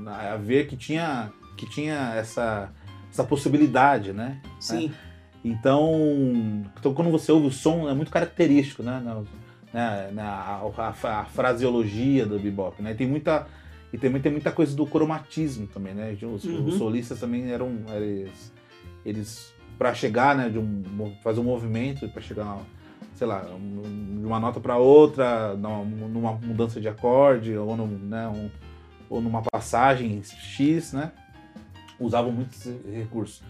a 0.07 0.38
ver 0.38 0.68
que 0.68 0.77
tinha, 0.77 1.30
que 1.57 1.69
tinha 1.69 2.13
essa, 2.15 2.71
essa 3.13 3.24
possibilidade, 3.24 4.12
né? 4.12 4.39
Sim. 4.60 4.92
Então, 5.45 5.92
então, 6.80 6.94
quando 6.94 7.11
você 7.11 7.31
ouve 7.31 7.47
o 7.47 7.52
som, 7.52 7.88
é 7.88 7.94
muito 7.94 8.11
característico, 8.11 8.81
né? 8.81 8.99
Na, 9.04 9.21
né, 9.73 10.09
na- 10.11 10.23
a, 10.23 10.61
a- 10.78 11.19
a 11.21 11.26
fraseologia 11.26 12.26
do 12.26 12.40
bebop, 12.40 12.81
né? 12.81 12.94
Tem 12.95 13.07
muita 13.07 13.45
e 13.92 13.97
também 13.97 14.19
tem 14.19 14.31
muita 14.31 14.52
coisa 14.52 14.76
do 14.76 14.88
cromatismo 14.88 15.68
também, 15.68 15.94
né? 15.94 16.18
Os, 16.23 16.44
Uhum. 16.44 16.66
os 16.66 16.76
solistas 16.76 17.19
também 17.19 17.52
eram 17.52 17.71
eles, 17.94 18.52
eles 19.06 19.54
para 19.78 19.94
chegar, 19.94 20.35
né? 20.35 20.49
De 20.49 20.57
um 20.57 20.81
fazer 21.23 21.40
um 21.40 21.44
movimento 21.44 22.07
para 22.09 22.21
chegar, 22.21 22.57
sei 23.14 23.28
lá, 23.28 23.42
de 23.42 24.26
uma 24.26 24.40
nota 24.40 24.59
para 24.59 24.78
outra, 24.78 25.56
numa, 25.56 25.83
numa 26.07 26.31
mudança 26.33 26.81
de 26.81 26.88
acorde 26.88 27.56
ou 27.56 27.76
num, 27.78 27.85
né? 27.88 28.28
um- 28.28 28.49
ou 29.09 29.21
numa 29.21 29.44
passagem 29.44 30.23
X, 30.23 30.94
né? 30.94 31.11
Usavam 32.00 32.31
muito 32.31 32.52
esse 32.54 32.71
recurso 32.92 33.44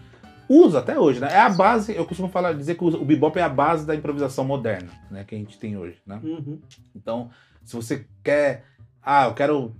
usa 0.46 0.80
até 0.80 0.98
hoje, 1.00 1.20
né? 1.20 1.28
É 1.32 1.38
a 1.40 1.48
base, 1.48 1.96
eu 1.96 2.04
costumo 2.04 2.28
falar, 2.28 2.52
dizer 2.52 2.74
que 2.74 2.84
o 2.84 3.02
bebop 3.04 3.38
é 3.38 3.42
a 3.42 3.48
base 3.48 3.86
da 3.86 3.94
improvisação 3.94 4.44
moderna, 4.44 4.90
né? 5.10 5.24
Que 5.24 5.34
a 5.34 5.38
gente 5.38 5.58
tem 5.58 5.74
hoje, 5.76 5.96
né? 6.06 6.20
Uhum. 6.22 6.60
Então, 6.94 7.30
se 7.64 7.74
você 7.74 8.06
quer, 8.22 8.64
ah, 9.02 9.24
eu 9.24 9.32
quero, 9.32 9.74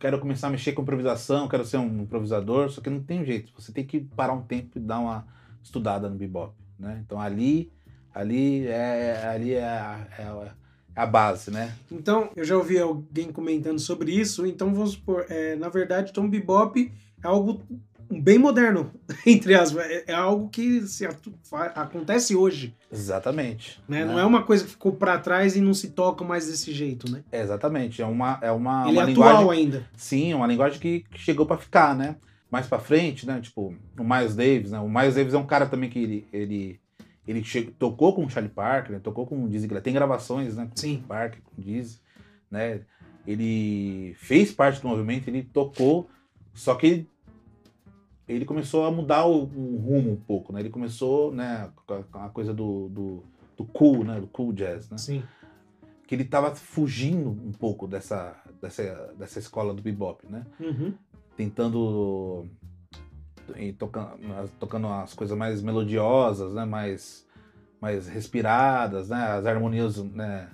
quero 0.00 0.18
começar 0.18 0.46
a 0.46 0.50
mexer 0.50 0.72
com 0.72 0.80
improvisação, 0.80 1.46
quero 1.46 1.62
ser 1.62 1.76
um 1.76 2.00
improvisador, 2.02 2.70
só 2.70 2.80
que 2.80 2.88
não 2.88 3.02
tem 3.02 3.22
jeito, 3.22 3.52
você 3.54 3.70
tem 3.70 3.84
que 3.84 4.00
parar 4.00 4.32
um 4.32 4.40
tempo 4.40 4.78
e 4.78 4.80
dar 4.80 4.98
uma 4.98 5.26
estudada 5.62 6.08
no 6.08 6.16
bebop, 6.16 6.54
né? 6.78 7.02
Então 7.04 7.20
ali, 7.20 7.70
ali 8.14 8.66
é, 8.66 9.26
ali 9.26 9.52
é 9.52 9.62
a, 9.64 10.06
é 10.18 10.22
a- 10.22 10.54
é 10.96 11.00
a 11.02 11.06
base, 11.06 11.50
né? 11.50 11.74
Então, 11.92 12.30
eu 12.34 12.44
já 12.46 12.56
ouvi 12.56 12.78
alguém 12.78 13.30
comentando 13.30 13.78
sobre 13.78 14.10
isso, 14.12 14.46
então 14.46 14.72
vamos 14.74 14.92
supor, 14.92 15.26
é, 15.28 15.54
na 15.54 15.68
verdade, 15.68 16.10
então 16.10 16.28
bebop 16.30 16.90
é 17.22 17.26
algo 17.26 17.60
bem 18.10 18.38
moderno, 18.38 18.90
entre 19.26 19.54
aspas, 19.54 19.84
é, 19.86 20.04
é 20.08 20.14
algo 20.14 20.48
que 20.48 20.80
se 20.82 21.06
acontece 21.74 22.34
hoje, 22.36 22.74
Exatamente. 22.90 23.80
né? 23.88 24.04
Não 24.04 24.18
é 24.18 24.24
uma 24.24 24.42
coisa 24.42 24.64
que 24.64 24.70
ficou 24.70 24.92
pra 24.92 25.18
trás 25.18 25.56
e 25.56 25.60
não 25.60 25.74
se 25.74 25.90
toca 25.90 26.24
mais 26.24 26.46
desse 26.46 26.72
jeito, 26.72 27.10
né? 27.10 27.22
É, 27.30 27.40
exatamente, 27.42 28.00
é 28.02 28.06
uma, 28.06 28.38
é 28.42 28.50
uma, 28.50 28.84
Ele 28.88 28.92
uma 28.98 29.02
é 29.02 29.06
linguagem 29.06 29.34
atual 29.36 29.50
ainda. 29.50 29.86
Sim, 29.96 30.32
é 30.32 30.36
uma 30.36 30.46
linguagem 30.46 30.78
que, 30.80 31.00
que 31.10 31.18
chegou 31.18 31.44
pra 31.46 31.56
ficar, 31.58 31.94
né? 31.96 32.16
Mais 32.50 32.66
pra 32.66 32.78
frente, 32.78 33.26
né? 33.26 33.40
Tipo, 33.40 33.74
o 33.98 34.04
Miles 34.04 34.34
Davis, 34.34 34.70
né? 34.70 34.78
O 34.80 34.88
Miles 34.88 35.14
Davis 35.14 35.34
é 35.34 35.38
um 35.38 35.46
cara 35.46 35.66
também 35.66 35.90
que 35.90 35.98
ele, 35.98 36.26
ele, 36.32 36.80
ele 37.26 37.44
che- 37.44 37.74
tocou 37.78 38.14
com 38.14 38.24
o 38.24 38.30
Charlie 38.30 38.50
Parker, 38.52 38.92
né? 38.92 39.00
tocou 39.02 39.26
com 39.26 39.44
o 39.44 39.48
Dizzy 39.48 39.66
Gillespie. 39.66 39.84
Tem 39.84 39.92
gravações, 39.92 40.56
né? 40.56 40.64
Com 40.66 40.74
o 40.74 40.78
Sim. 40.80 40.88
Charlie 40.92 41.06
Parker, 41.08 41.40
com 41.44 41.60
o 41.60 41.64
Dizzy, 41.64 41.98
né? 42.50 42.80
Ele 43.26 44.14
fez 44.18 44.50
parte 44.52 44.80
do 44.80 44.88
movimento, 44.88 45.28
ele 45.28 45.42
tocou, 45.42 46.08
só 46.54 46.74
que 46.74 46.86
ele 46.86 47.10
começou 48.44 48.84
a 48.84 48.90
mudar 48.90 49.24
o, 49.24 49.44
o 49.44 49.76
rumo 49.78 50.12
um 50.12 50.16
pouco, 50.16 50.52
né? 50.52 50.60
Ele 50.60 50.68
começou, 50.68 51.32
né, 51.32 51.70
com 51.86 52.18
a, 52.18 52.28
coisa 52.28 52.52
do, 52.52 52.88
do, 52.90 53.22
do 53.56 53.64
cool, 53.64 54.04
né? 54.04 54.20
Do 54.20 54.26
cool 54.26 54.52
jazz, 54.52 54.90
né? 54.90 54.98
Sim. 54.98 55.22
Que 56.06 56.14
ele 56.14 56.24
tava 56.24 56.54
fugindo 56.54 57.30
um 57.30 57.52
pouco 57.52 57.86
dessa, 57.88 58.36
dessa, 58.60 59.14
dessa 59.18 59.38
escola 59.38 59.72
do 59.72 59.82
bebop, 59.82 60.26
né? 60.28 60.44
Uhum. 60.60 60.92
Tentando 61.36 62.46
e 63.56 63.72
tocando, 63.72 64.18
tocando 64.58 64.88
as 64.88 65.14
coisas 65.14 65.36
mais 65.36 65.62
melodiosas, 65.62 66.52
né? 66.52 66.66
Mais, 66.66 67.26
mais 67.80 68.08
respiradas, 68.08 69.08
né? 69.08 69.22
As 69.22 69.46
harmonias, 69.46 69.96
né? 70.02 70.50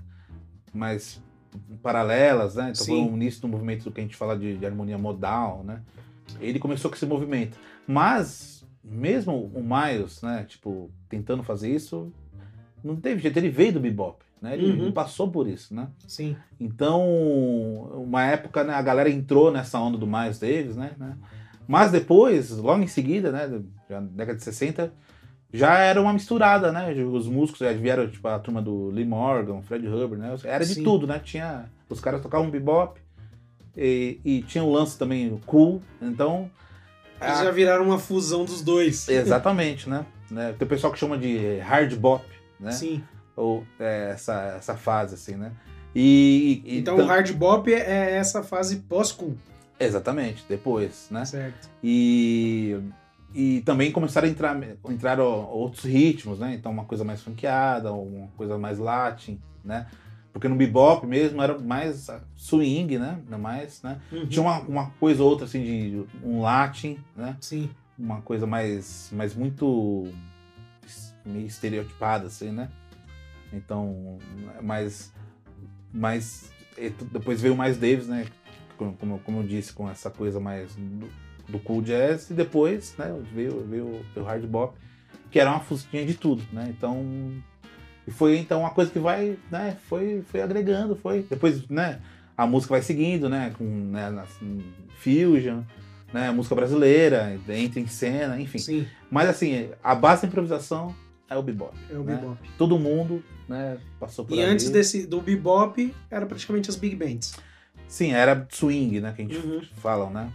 Mais 0.73 1.21
paralelas, 1.83 2.55
né? 2.55 2.71
Então 2.71 2.87
foi 2.87 2.97
Sim. 2.97 3.11
o 3.11 3.15
início 3.15 3.41
do 3.41 3.49
movimento 3.49 3.91
que 3.91 4.01
a 4.01 4.03
gente 4.03 4.17
fala 4.17 4.39
de, 4.39 4.57
de 4.57 4.67
harmonia 4.67 4.99
modal, 4.99 5.65
né? 5.65 5.83
Ele 6.41 6.59
começou 6.59 6.91
com 6.91 6.97
esse 6.97 7.07
movimento. 7.07 7.57
Mas, 7.87 8.65
mesmo 8.83 9.51
o 9.55 9.63
Miles, 9.63 10.21
né? 10.23 10.45
Tipo, 10.49 10.91
tentando 11.09 11.43
fazer 11.43 11.71
isso, 11.75 12.13
não 12.83 12.97
teve 12.97 13.21
jeito. 13.23 13.37
Ele 13.37 13.51
veio 13.51 13.75
do 13.75 13.81
bebop, 13.81 14.25
né? 14.41 14.55
Ele, 14.55 14.83
Uhum. 14.87 14.93
passou 14.93 15.31
por 15.31 15.47
isso, 15.47 15.75
né? 15.75 15.89
Sim. 16.07 16.37
Então, 16.59 17.03
uma 17.95 18.25
época, 18.25 18.65
né, 18.65 18.75
a 18.75 18.83
galera 18.83 19.09
entrou 19.11 19.51
nessa 19.53 19.79
onda 19.79 19.97
do 19.99 20.07
Miles 20.07 20.39
Davis, 20.39 20.77
né? 20.77 20.93
né? 20.99 21.17
Mas 21.67 21.91
depois, 21.91 22.51
logo 22.51 22.83
em 22.83 22.87
seguida, 22.87 23.33
né, 23.33 23.63
já 23.89 24.01
na 24.01 24.07
década 24.09 24.37
de 24.37 24.45
60, 24.45 24.93
já 25.53 25.79
era 25.79 26.01
uma 26.03 26.13
misturada, 26.13 26.73
né? 26.73 26.93
Os 27.05 27.27
músicos 27.29 27.61
já 27.61 27.73
vieram, 27.73 28.09
tipo, 28.09 28.27
a 28.29 28.39
turma 28.39 28.61
do 28.61 28.89
Lee 28.91 29.05
Morgan, 29.05 29.63
Fred 29.63 29.87
Hubbard, 29.87 30.17
né? 30.17 30.35
Era 30.45 30.65
de 30.65 30.75
Sim. 30.75 30.83
tudo, 30.85 31.07
né? 31.07 31.21
Tinha, 31.23 31.67
os 31.89 32.01
caras 32.01 32.21
tocavam 32.21 32.51
bebop 32.51 33.01
e, 33.77 34.21
e 34.25 34.43
tinha 34.43 34.63
o 34.65 34.71
lance 34.73 34.99
também 34.99 35.41
cool, 35.47 35.83
então... 36.01 36.51
Eles 37.21 37.39
a- 37.39 37.45
já 37.45 37.51
viraram 37.51 37.85
uma 37.85 37.99
fusão 37.99 38.45
dos 38.45 38.61
dois. 38.63 39.09
Exatamente, 39.09 39.89
né? 39.89 40.05
né? 40.31 40.55
Tem 40.59 40.67
o 40.67 40.69
pessoal 40.69 40.93
que 40.93 40.99
chama 40.99 41.17
de 41.17 41.59
hard 41.59 41.95
bop, 41.97 42.25
né? 42.61 42.73
Sim. 42.73 43.03
Ou 43.37 43.65
é, 43.81 44.11
essa, 44.13 44.55
essa 44.59 44.75
fase, 44.77 45.15
assim, 45.15 45.35
né? 45.37 45.53
E, 45.95 46.63
e- 46.65 46.79
Então 46.81 46.97
tam- 46.97 47.05
o 47.05 47.09
hard 47.09 47.31
bop 47.33 47.73
é 47.73 48.17
essa 48.17 48.43
fase 48.43 48.77
pós-cool. 48.89 49.37
Exatamente, 49.79 50.45
depois, 50.49 51.09
né? 51.11 51.25
Certo. 51.25 51.69
E, 51.83 52.77
e 53.35 53.61
também 53.63 53.91
começaram 53.93 54.27
a 54.29 54.31
entrar, 54.31 54.57
entrar 54.89 55.21
outros 55.21 55.85
ritmos, 55.85 56.39
né? 56.41 56.55
Então 56.55 56.71
uma 56.73 56.85
coisa 56.85 57.05
mais 57.05 57.23
funkeada, 57.23 57.93
uma 57.93 58.29
coisa 58.37 58.59
mais 58.59 58.79
latin, 58.79 59.41
né? 59.65 59.87
Porque 60.35 60.49
no 60.49 60.57
bebop 60.57 61.07
mesmo 61.07 61.41
era 61.41 61.57
mais 61.57 62.11
swing, 62.35 62.99
né? 62.99 63.21
Não 63.31 63.39
mais, 63.39 63.81
né? 63.85 64.01
Uhum. 64.11 64.27
Tinha 64.27 64.43
uma, 64.43 64.59
uma 64.63 64.91
coisa 64.99 65.23
ou 65.23 65.31
outra 65.31 65.45
assim 65.45 65.63
de 65.63 66.05
um 66.25 66.43
latin, 66.43 66.99
né? 67.17 67.37
Sim. 67.41 67.71
Uma 67.97 68.21
coisa 68.21 68.45
mais, 68.45 69.11
mais 69.13 69.33
muito 69.33 70.09
meio 71.25 71.47
estereotipada, 71.47 72.27
assim, 72.27 72.51
né? 72.51 72.69
Então, 73.53 74.19
mais, 74.61 75.15
mais 75.93 76.53
depois 77.13 77.41
veio 77.41 77.57
mais 77.57 77.79
Davis, 77.79 78.09
né? 78.09 78.27
Como, 78.77 79.21
como, 79.21 79.39
eu 79.39 79.47
disse, 79.47 79.73
com 79.73 79.89
essa 79.89 80.11
coisa 80.11 80.41
mais 80.41 80.75
do, 80.75 81.09
do 81.49 81.61
cool 81.61 81.81
jazz 81.81 82.29
e 82.31 82.35
depois, 82.35 82.93
né? 82.99 83.17
Veio, 83.33 83.65
veio 83.65 84.05
o 84.17 84.23
hard 84.25 84.45
bop, 84.47 84.77
que 85.31 85.39
era 85.39 85.49
uma 85.49 85.61
fusquinha 85.61 86.05
de 86.05 86.15
tudo, 86.15 86.43
né? 86.53 86.67
Então, 86.77 87.01
e 88.07 88.11
foi 88.11 88.37
então 88.39 88.61
uma 88.61 88.71
coisa 88.71 88.91
que 88.91 88.99
vai, 88.99 89.37
né? 89.51 89.77
Foi, 89.89 90.23
foi 90.31 90.43
agregando, 90.43 90.95
foi 90.97 91.23
depois, 91.29 91.67
né? 91.69 92.01
A 92.37 92.47
música 92.47 92.75
vai 92.75 92.83
seguindo, 92.83 93.29
né? 93.29 93.53
Com 93.57 93.65
né, 93.65 94.11
na- 94.11 94.27
fusion, 94.99 95.63
né? 96.13 96.31
Música 96.31 96.55
brasileira 96.55 97.39
entra 97.49 97.81
em 97.81 97.87
cena, 97.87 98.41
enfim. 98.41 98.59
Sim. 98.59 98.87
Mas 99.11 99.29
assim, 99.29 99.71
a 99.83 99.95
base 99.95 100.23
da 100.23 100.29
improvisação 100.29 100.95
é 101.29 101.37
o 101.37 101.43
bebop. 101.43 101.77
É 101.91 101.95
o 101.95 102.03
né? 102.05 102.17
bebop. 102.17 102.39
Todo 102.59 102.79
mundo, 102.79 103.23
né, 103.49 103.79
passou 103.99 104.25
por 104.25 104.35
E 104.37 104.43
ali. 104.43 104.51
antes 104.53 104.69
desse, 104.71 105.07
do 105.07 105.21
bebop, 105.21 105.95
era 106.11 106.27
praticamente 106.27 106.69
as 106.71 106.77
big 106.77 106.95
bands. 106.97 107.35
Sim, 107.89 108.13
era 108.13 108.47
swing, 108.51 109.01
né, 109.01 109.13
que 109.15 109.23
a 109.23 109.25
gente 109.25 109.37
Uhum. 109.39 109.61
falam, 109.77 110.11
né? 110.11 110.31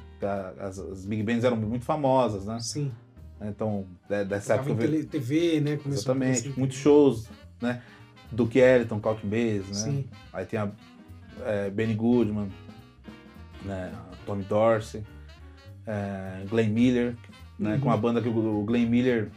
As, 0.60 0.78
as 0.80 1.06
big 1.06 1.24
bands 1.24 1.44
eram 1.44 1.56
muito 1.58 1.86
famosas, 1.86 2.46
né? 2.46 2.60
Sim. 2.60 2.92
Então, 3.42 3.86
de- 4.10 4.26
dessa 4.26 4.58
Tocava 4.58 4.72
época 4.84 4.98
em 4.98 5.04
TV, 5.04 5.62
né? 5.62 5.78
Começou 5.78 6.14
exatamente, 6.14 6.54
muitos 6.58 6.78
shows, 6.78 7.28
né? 7.62 7.82
Duke 8.32 8.60
Ellington, 8.60 9.00
Couch 9.00 9.26
Bass, 9.26 9.68
né? 9.68 9.74
Sim. 9.74 10.06
Aí 10.32 10.46
tem 10.46 10.60
a 10.60 10.70
é, 11.46 11.70
Benny 11.70 11.94
Goodman, 11.96 12.50
né? 13.64 13.92
Tommy 14.26 14.44
Dorsey, 14.44 15.04
é, 15.88 16.44
Glenn 16.50 16.70
Miller, 16.70 17.16
né? 17.58 17.76
Uhum. 17.76 17.80
Com 17.82 17.92
a 17.92 17.98
banda 17.98 18.22
que 18.22 18.30
o 18.30 18.64
Glenn 18.64 18.88
Miller, 18.88 19.30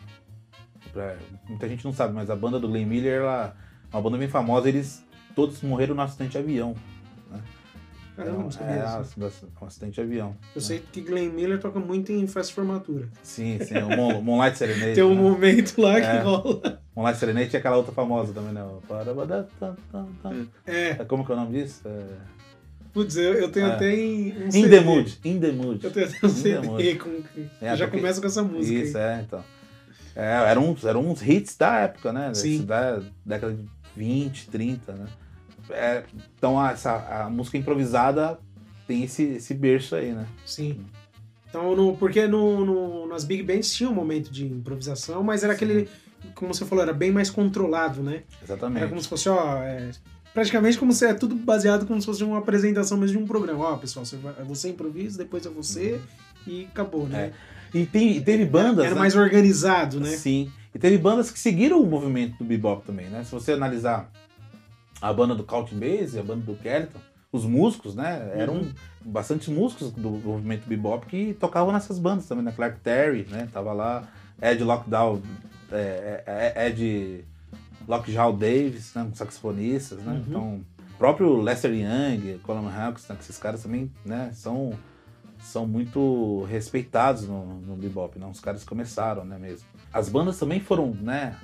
pra- 0.93 1.17
muita 1.49 1.69
gente 1.69 1.85
não 1.85 1.93
sabe, 1.93 2.13
mas 2.15 2.29
a 2.29 2.37
banda 2.37 2.61
do 2.61 2.69
Glenn 2.69 2.87
Miller, 2.87 3.21
ela 3.23 3.57
é 3.91 3.97
uma 3.97 4.03
banda 4.03 4.19
bem 4.19 4.29
famosa, 4.29 4.69
eles 4.69 5.05
todos 5.35 5.63
morreram 5.63 5.95
no 5.95 6.03
acidente 6.03 6.33
de 6.33 6.39
avião. 6.39 6.75
Caramba, 8.15 8.43
não 8.43 8.51
sabia 8.51 8.75
é, 8.75 8.99
disso. 9.01 9.49
um 9.61 9.65
acidente 9.65 9.95
de 9.95 10.01
avião. 10.03 10.37
Eu 10.55 10.61
sei 10.61 10.81
que 10.81 11.01
Glenn 11.01 11.31
Miller 11.31 11.59
toca 11.59 11.81
muito 11.81 12.13
em 12.13 12.27
festa 12.27 12.53
formatura. 12.53 13.09
Sim, 13.23 13.59
sim, 13.65 13.75
o 13.79 14.21
Moonlight 14.21 14.59
Serenade. 14.59 14.95
Tem 14.95 15.03
um 15.03 15.15
né? 15.15 15.21
momento 15.23 15.81
lá 15.81 15.95
que 15.99 16.07
É. 16.07 16.21
rola. 16.21 16.82
Moonlight 16.95 17.19
Serenade 17.19 17.51
e 17.55 17.57
aquela 17.57 17.77
outra 17.77 17.93
famosa 17.93 18.33
também, 18.33 18.53
né? 18.53 18.63
É, 20.67 20.89
É, 20.91 20.95
Como 21.05 21.25
que 21.25 21.33
é 21.33 21.35
o 21.35 21.39
nome 21.39 21.53
disso? 21.63 21.83
É... 21.87 22.05
putz, 22.93 23.17
eu, 23.17 23.35
eu 23.35 23.51
tenho 23.51 23.67
É. 23.67 23.73
até 23.73 23.95
em 23.95 24.33
um 24.43 24.47
In 24.49 24.51
CD. 24.51 24.69
the 24.79 24.81
Mood. 24.81 25.19
In 25.25 25.41
the 25.41 25.53
Mood. 25.53 25.85
Eu 25.85 25.91
tenho 25.91 26.07
até 26.07 26.19
um 26.27 26.29
In 26.29 26.33
CD 26.35 26.95
com... 26.97 27.11
É, 27.61 27.77
já 27.77 27.89
começa 27.89 28.21
com 28.21 28.27
essa 28.27 28.43
música. 28.43 28.79
Isso, 28.79 28.99
aí. 28.99 29.05
é, 29.05 29.23
então. 29.27 29.45
É, 30.15 30.51
eram, 30.51 30.71
uns, 30.71 30.85
eram 30.85 31.01
uns 31.11 31.23
hits 31.23 31.57
da 31.57 31.79
época, 31.81 32.13
né? 32.13 32.35
Sim. 32.35 32.65
Da 32.67 33.01
década 33.25 33.55
de 33.55 33.65
20, 33.97 34.51
30, 34.51 34.93
né? 34.93 35.07
É, 35.71 36.03
então 36.37 36.61
a, 36.61 36.73
essa, 36.73 37.25
a 37.25 37.31
música 37.31 37.57
improvisada 37.57 38.39
tem 38.87 39.05
esse, 39.05 39.23
esse 39.23 39.55
berço 39.55 39.95
aí, 39.95 40.13
né? 40.13 40.27
Sim. 40.45 40.85
Então, 41.49 41.75
no, 41.75 41.97
porque 41.97 42.27
no, 42.27 42.65
no- 42.65 43.07
nas 43.07 43.25
big 43.25 43.43
bands 43.43 43.73
tinha 43.73 43.89
um 43.89 43.95
momento 43.95 44.31
de 44.31 44.45
improvisação, 44.47 45.23
mas 45.23 45.43
era 45.45 45.53
aquele, 45.55 45.89
como 46.35 46.53
você 46.55 46.65
falou, 46.65 46.83
era 46.85 46.93
bem 46.93 47.11
mais 47.13 47.31
controlado, 47.31 48.03
né? 48.03 48.23
Era 48.37 48.45
Exatamente. 48.45 48.89
como 48.89 49.03
se 49.03 49.09
fosse, 49.09 49.29
ó, 49.29 49.57
é, 49.63 49.91
praticamente 50.35 50.79
como 50.79 50.93
se 50.93 51.05
é 51.07 51.15
tudo 51.15 51.35
baseado 51.35 51.87
como 51.87 52.01
se 52.01 52.07
fosse 52.07 52.25
uma 52.25 52.39
apresentação 52.39 52.97
mesmo 52.99 53.19
de 53.19 53.23
um 53.23 53.27
programa. 53.27 53.65
Ó, 53.73 53.77
pessoal, 53.77 54.05
você, 54.05 54.17
vai- 54.17 54.35
você 54.45 54.69
improvisa, 54.71 55.19
depois 55.19 55.45
é 55.47 55.51
você 55.51 56.01
e 56.47 56.65
acabou, 56.71 57.07
né? 57.09 57.33
E, 57.75 57.87
tem, 57.87 58.17
e 58.17 58.21
teve 58.21 58.45
bandas. 58.45 58.85
Era 58.85 58.95
né? 58.95 59.01
mais 59.01 59.17
organizado, 59.17 59.99
né? 60.01 60.11
Sim. 60.11 60.51
E 60.75 60.79
teve 60.79 60.97
bandas 60.99 61.31
que 61.31 61.39
seguiram 61.39 61.81
o 61.81 61.87
movimento 61.87 62.37
do 62.39 62.45
bebop 62.45 62.85
também, 62.85 63.07
né? 63.09 63.25
Se 63.25 63.31
você 63.33 63.53
analisar 63.53 64.11
a 65.01 65.13
banda 65.13 65.35
do 65.35 65.43
Couch 65.45 65.75
Bass 65.75 66.15
e 66.15 66.19
a 66.19 66.23
banda 66.23 66.43
do 66.43 66.55
Kelton, 66.55 66.99
os 67.31 67.45
músicos, 67.45 67.95
né? 67.95 68.33
Eram 68.35 68.55
Uhum. 68.57 68.73
bastantes 69.05 69.49
músicos 69.49 69.91
do 69.91 70.11
movimento 70.11 70.67
bebop 70.69 71.07
que 71.07 71.35
tocavam 71.35 71.73
nessas 71.73 71.99
bandas 71.99 72.27
também, 72.27 72.45
né? 72.45 72.53
Clark 72.55 72.79
Terry, 72.81 73.27
né? 73.31 73.49
Tava 73.53 73.73
lá, 73.73 74.07
Ed 74.41 74.63
Lockdown, 74.63 75.23
é, 75.71 76.23
é, 76.27 76.53
é, 76.55 76.69
Ed 76.69 77.25
Lockjaw 77.87 78.33
Davis, 78.33 78.95
né? 78.95 79.05
Com 79.05 79.15
saxofonistas, 79.15 79.99
né? 80.01 80.13
Uhum. 80.13 80.25
Então, 80.29 80.65
o 80.95 80.99
próprio 80.99 81.41
Lester 81.41 81.73
Young, 81.73 82.39
Coleman 82.43 82.73
Hawkins, 82.73 83.09
né? 83.09 83.17
esses 83.21 83.39
caras 83.39 83.63
também, 83.63 83.91
né? 84.05 84.31
São, 84.35 84.73
são 85.41 85.67
muito 85.67 86.45
respeitados 86.45 87.27
no, 87.27 87.61
no 87.61 87.77
bebop, 87.77 88.19
né? 88.19 88.27
Os 88.27 88.41
caras 88.41 88.65
começaram, 88.65 89.25
né? 89.25 89.39
Mesmo. 89.39 89.67
As 89.93 90.09
bandas 90.09 90.39
também 90.39 90.61
foram, 90.61 90.95
né? 90.95 91.37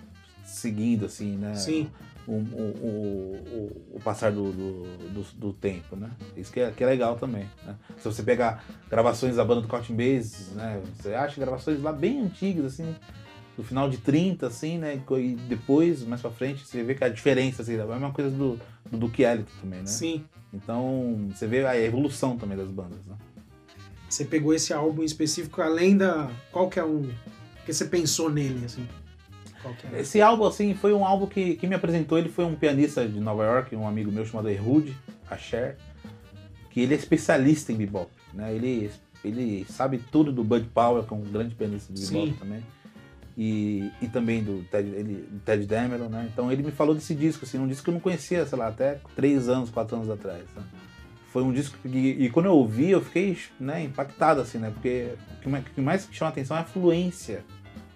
Seguindo, 0.45 1.07
assim, 1.07 1.37
né? 1.37 1.55
Sim. 1.55 1.91
O, 2.29 2.33
o, 2.33 2.63
o, 2.83 3.97
o 3.97 4.01
passar 4.05 4.31
do, 4.31 4.53
do, 4.53 4.83
do, 5.09 5.23
do 5.35 5.53
tempo, 5.55 5.97
né? 5.97 6.11
Isso 6.37 6.53
que 6.53 6.61
é, 6.61 6.71
que 6.71 6.85
é 6.85 6.87
legal 6.87 7.17
também, 7.17 7.49
né? 7.65 7.75
Se 7.97 8.05
você 8.05 8.23
pegar 8.23 8.63
gravações 8.91 9.37
da 9.37 9.45
banda 9.45 9.63
do 9.63 9.69
Cotton 9.69 9.95
Bass, 9.95 10.53
né? 10.55 10.83
Você 10.95 11.15
acha 11.15 11.41
gravações 11.41 11.81
lá 11.81 11.91
bem 11.91 12.21
antigas, 12.21 12.67
assim, 12.67 12.95
do 13.57 13.65
final 13.65 13.89
de 13.89 13.97
30, 13.97 14.47
assim, 14.47 14.77
né? 14.77 15.03
E 15.11 15.35
depois, 15.49 16.05
mais 16.05 16.21
pra 16.21 16.31
frente, 16.31 16.67
você 16.67 16.83
vê 16.83 16.95
que 16.95 17.03
a 17.03 17.09
diferença, 17.09 17.63
assim, 17.63 17.77
é 17.77 17.81
a 17.81 17.87
mesma 17.87 18.13
coisa 18.13 18.31
do, 18.31 18.61
do 18.91 18.99
Duke 18.99 19.23
Ellington 19.23 19.53
também, 19.63 19.81
né? 19.81 19.87
Sim. 19.87 20.25
Então, 20.53 21.29
você 21.33 21.47
vê 21.47 21.65
a 21.65 21.79
evolução 21.81 22.37
também 22.37 22.59
das 22.59 22.69
bandas, 22.69 23.07
né? 23.07 23.17
Você 24.09 24.25
pegou 24.25 24.55
esse 24.55 24.73
álbum 24.73 25.03
em 25.03 25.07
específico, 25.07 25.61
além 25.63 25.97
da. 25.97 26.31
Qual 26.53 26.69
que 26.69 26.79
é 26.79 26.85
um. 26.85 27.11
que 27.65 27.73
você 27.73 27.87
pensou 27.87 28.31
nele, 28.31 28.65
assim? 28.65 28.87
Esse 29.99 30.21
álbum, 30.21 30.45
assim, 30.45 30.75
foi 30.75 30.93
um 30.93 31.05
álbum 31.05 31.27
que, 31.27 31.57
que 31.57 31.67
me 31.67 31.75
apresentou. 31.75 32.19
Ele 32.19 32.29
foi 32.29 32.45
um 32.45 32.55
pianista 32.55 33.07
de 33.07 33.21
Nova 33.21 33.45
York, 33.45 33.75
um 33.75 33.87
amigo 33.87 34.11
meu 34.11 34.25
chamado 34.25 34.49
Ehud 34.49 34.97
Asher, 35.31 35.77
que 36.71 36.81
ele 36.81 36.95
é 36.95 36.97
especialista 36.97 37.73
em 37.73 37.77
bebop, 37.77 38.11
né? 38.33 38.55
Ele, 38.55 38.91
ele 39.25 39.67
sabe 39.69 39.99
tudo 39.99 40.33
do 40.33 40.45
Bud 40.45 40.67
Powell, 40.73 41.05
que 41.05 41.13
é 41.13 41.17
um 41.17 41.23
grande 41.23 41.55
pianista 41.55 41.93
de 41.93 42.07
bebop 42.07 42.29
Sim. 42.29 42.37
também. 42.39 42.63
E, 43.37 43.91
e 44.03 44.09
também 44.09 44.43
do 44.43 44.65
Ted, 44.65 44.89
ele, 44.89 45.29
do 45.31 45.39
Ted 45.41 45.65
Dameron, 45.67 46.09
né? 46.09 46.29
Então 46.33 46.51
ele 46.51 46.63
me 46.63 46.73
falou 46.73 46.95
desse 46.95 47.15
disco, 47.15 47.45
assim, 47.45 47.59
um 47.59 47.69
disco 47.69 47.85
que 47.85 47.91
eu 47.91 47.95
não 47.95 48.01
conhecia, 48.01 48.45
sei 48.45 48.59
lá, 48.59 48.69
até 48.69 49.01
três 49.15 49.49
anos, 49.49 49.71
quatro 49.71 49.97
anos 49.97 50.11
atrás. 50.11 50.43
né? 50.57 50.63
foi 51.29 51.43
um 51.43 51.53
disco 51.53 51.77
que, 51.83 51.89
e 51.89 52.31
quando 52.31 52.47
eu 52.47 52.53
ouvi, 52.53 52.91
eu 52.91 53.01
fiquei 53.01 53.39
né, 53.61 53.85
impactado, 53.85 54.41
assim, 54.41 54.59
né? 54.59 54.71
Porque 54.71 55.15
o 55.37 55.41
que 55.41 55.49
mais, 55.49 55.65
o 55.65 55.71
que 55.71 55.81
mais 55.81 56.09
chama 56.11 56.31
atenção 56.31 56.57
é 56.57 56.61
a 56.61 56.65
fluência, 56.65 57.45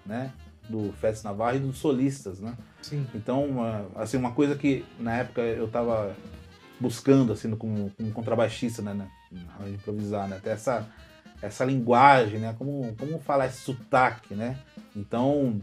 né? 0.05 0.31
Do 0.73 0.93
Fats 0.95 1.23
Navarro 1.23 1.57
e 1.57 1.61
dos 1.61 1.79
solistas, 1.79 2.41
né? 2.41 2.57
Sim. 2.81 3.07
Então, 3.15 3.45
uma, 3.45 3.87
assim, 3.95 4.17
uma 4.17 4.33
coisa 4.33 4.57
que 4.57 4.85
na 4.99 5.19
época 5.19 5.43
eu 5.43 5.69
tava 5.69 6.17
buscando, 6.81 7.33
assim, 7.33 7.55
como, 7.57 7.91
como 7.91 8.13
contrabaixista, 8.13 8.83
né? 8.83 8.95
né 8.95 9.09
improvisar, 9.69 10.29
né? 10.29 10.37
Até 10.39 10.51
essa, 10.53 10.89
essa 11.41 11.65
linguagem, 11.65 12.41
né? 12.41 12.55
Como, 12.59 12.95
como 12.97 13.19
falar 13.21 13.47
esse 13.47 13.61
sotaque, 13.61 14.35
né? 14.35 14.59
Então, 14.97 15.61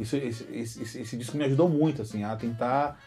isso, 0.00 0.16
esse, 0.16 0.44
esse, 0.52 1.00
esse 1.00 1.16
disco 1.16 1.36
me 1.36 1.44
ajudou 1.44 1.68
muito, 1.68 2.02
assim, 2.02 2.24
a 2.24 2.34
tentar 2.36 2.98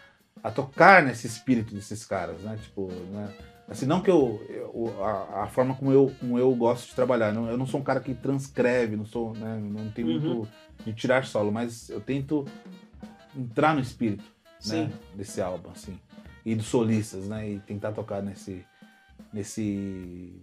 a 0.41 0.49
tocar 0.49 1.03
nesse 1.03 1.27
espírito 1.27 1.75
desses 1.75 2.05
caras, 2.05 2.41
né? 2.41 2.57
Tipo, 2.61 2.87
né? 3.11 3.33
Assim, 3.69 3.85
não 3.85 4.01
que 4.01 4.09
eu, 4.09 4.43
eu 4.49 5.03
a, 5.03 5.43
a, 5.43 5.47
forma 5.47 5.75
como 5.75 5.91
eu, 5.91 6.11
como 6.19 6.39
eu 6.39 6.53
gosto 6.55 6.89
de 6.89 6.95
trabalhar, 6.95 7.31
não, 7.31 7.47
eu 7.47 7.57
não 7.57 7.67
sou 7.67 7.79
um 7.79 7.83
cara 7.83 7.99
que 7.99 8.15
transcreve, 8.15 8.95
não 8.95 9.05
sou, 9.05 9.33
né, 9.33 9.59
não 9.61 9.91
tenho 9.91 10.07
uhum. 10.07 10.19
muito 10.19 10.49
de 10.83 10.93
tirar 10.93 11.23
solo, 11.25 11.51
mas 11.51 11.89
eu 11.89 12.01
tento 12.01 12.45
entrar 13.37 13.75
no 13.75 13.81
espírito, 13.81 14.23
né, 14.65 14.91
desse 15.13 15.39
álbum, 15.39 15.69
assim, 15.69 15.99
e 16.43 16.55
dos 16.55 16.65
solistas, 16.65 17.25
né, 17.25 17.47
e 17.47 17.59
tentar 17.59 17.91
tocar 17.91 18.23
nesse, 18.23 18.65
nesse, 19.31 20.33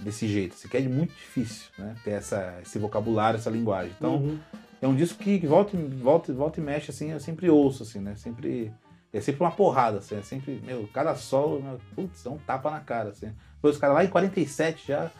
desse 0.00 0.28
jeito, 0.28 0.52
assim, 0.52 0.68
que 0.68 0.76
é 0.76 0.82
muito 0.82 1.14
difícil, 1.14 1.70
né, 1.78 1.94
ter 2.04 2.10
essa, 2.10 2.58
esse 2.60 2.78
vocabulário, 2.78 3.38
essa 3.38 3.50
linguagem. 3.50 3.94
Então, 3.96 4.16
uhum. 4.16 4.38
é 4.82 4.86
um 4.86 4.94
disco 4.94 5.22
que, 5.22 5.38
que 5.38 5.46
volta, 5.46 5.74
volta, 5.78 6.34
volta 6.34 6.60
e 6.60 6.62
mexe, 6.62 6.90
assim, 6.90 7.12
eu 7.12 7.20
sempre 7.20 7.48
ouço, 7.48 7.82
assim, 7.82 8.00
né, 8.00 8.14
sempre 8.14 8.70
é 9.16 9.20
sempre 9.20 9.42
uma 9.42 9.50
porrada, 9.50 9.98
assim, 9.98 10.16
é 10.16 10.22
sempre, 10.22 10.60
meu, 10.64 10.88
cada 10.92 11.14
solo, 11.14 11.62
meu, 11.62 11.80
putz, 11.94 12.26
é 12.26 12.28
um 12.28 12.38
tapa 12.38 12.70
na 12.70 12.80
cara, 12.80 13.10
assim. 13.10 13.32
Depois 13.54 13.76
os 13.76 13.80
caras 13.80 13.96
lá 13.96 14.04
em 14.04 14.08
47 14.08 14.88
já 14.88 15.10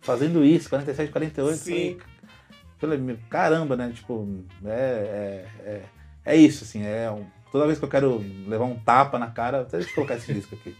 fazendo 0.00 0.44
isso, 0.44 0.68
47, 0.68 1.12
48, 1.12 1.56
Sim. 1.56 1.98
Falei, 2.78 3.18
caramba, 3.30 3.76
né? 3.76 3.92
Tipo, 3.94 4.28
é, 4.64 4.68
é, 4.70 5.46
é, 5.64 5.82
é, 6.24 6.36
isso, 6.36 6.64
assim, 6.64 6.84
é 6.84 7.10
um, 7.10 7.24
toda 7.52 7.66
vez 7.66 7.78
que 7.78 7.84
eu 7.84 7.88
quero 7.88 8.18
levar 8.48 8.64
um 8.64 8.78
tapa 8.78 9.18
na 9.18 9.30
cara, 9.30 9.64
deixa 9.64 9.88
eu 9.88 9.94
colocar 9.94 10.16
esse 10.16 10.34
disco 10.34 10.56
aqui, 10.56 10.74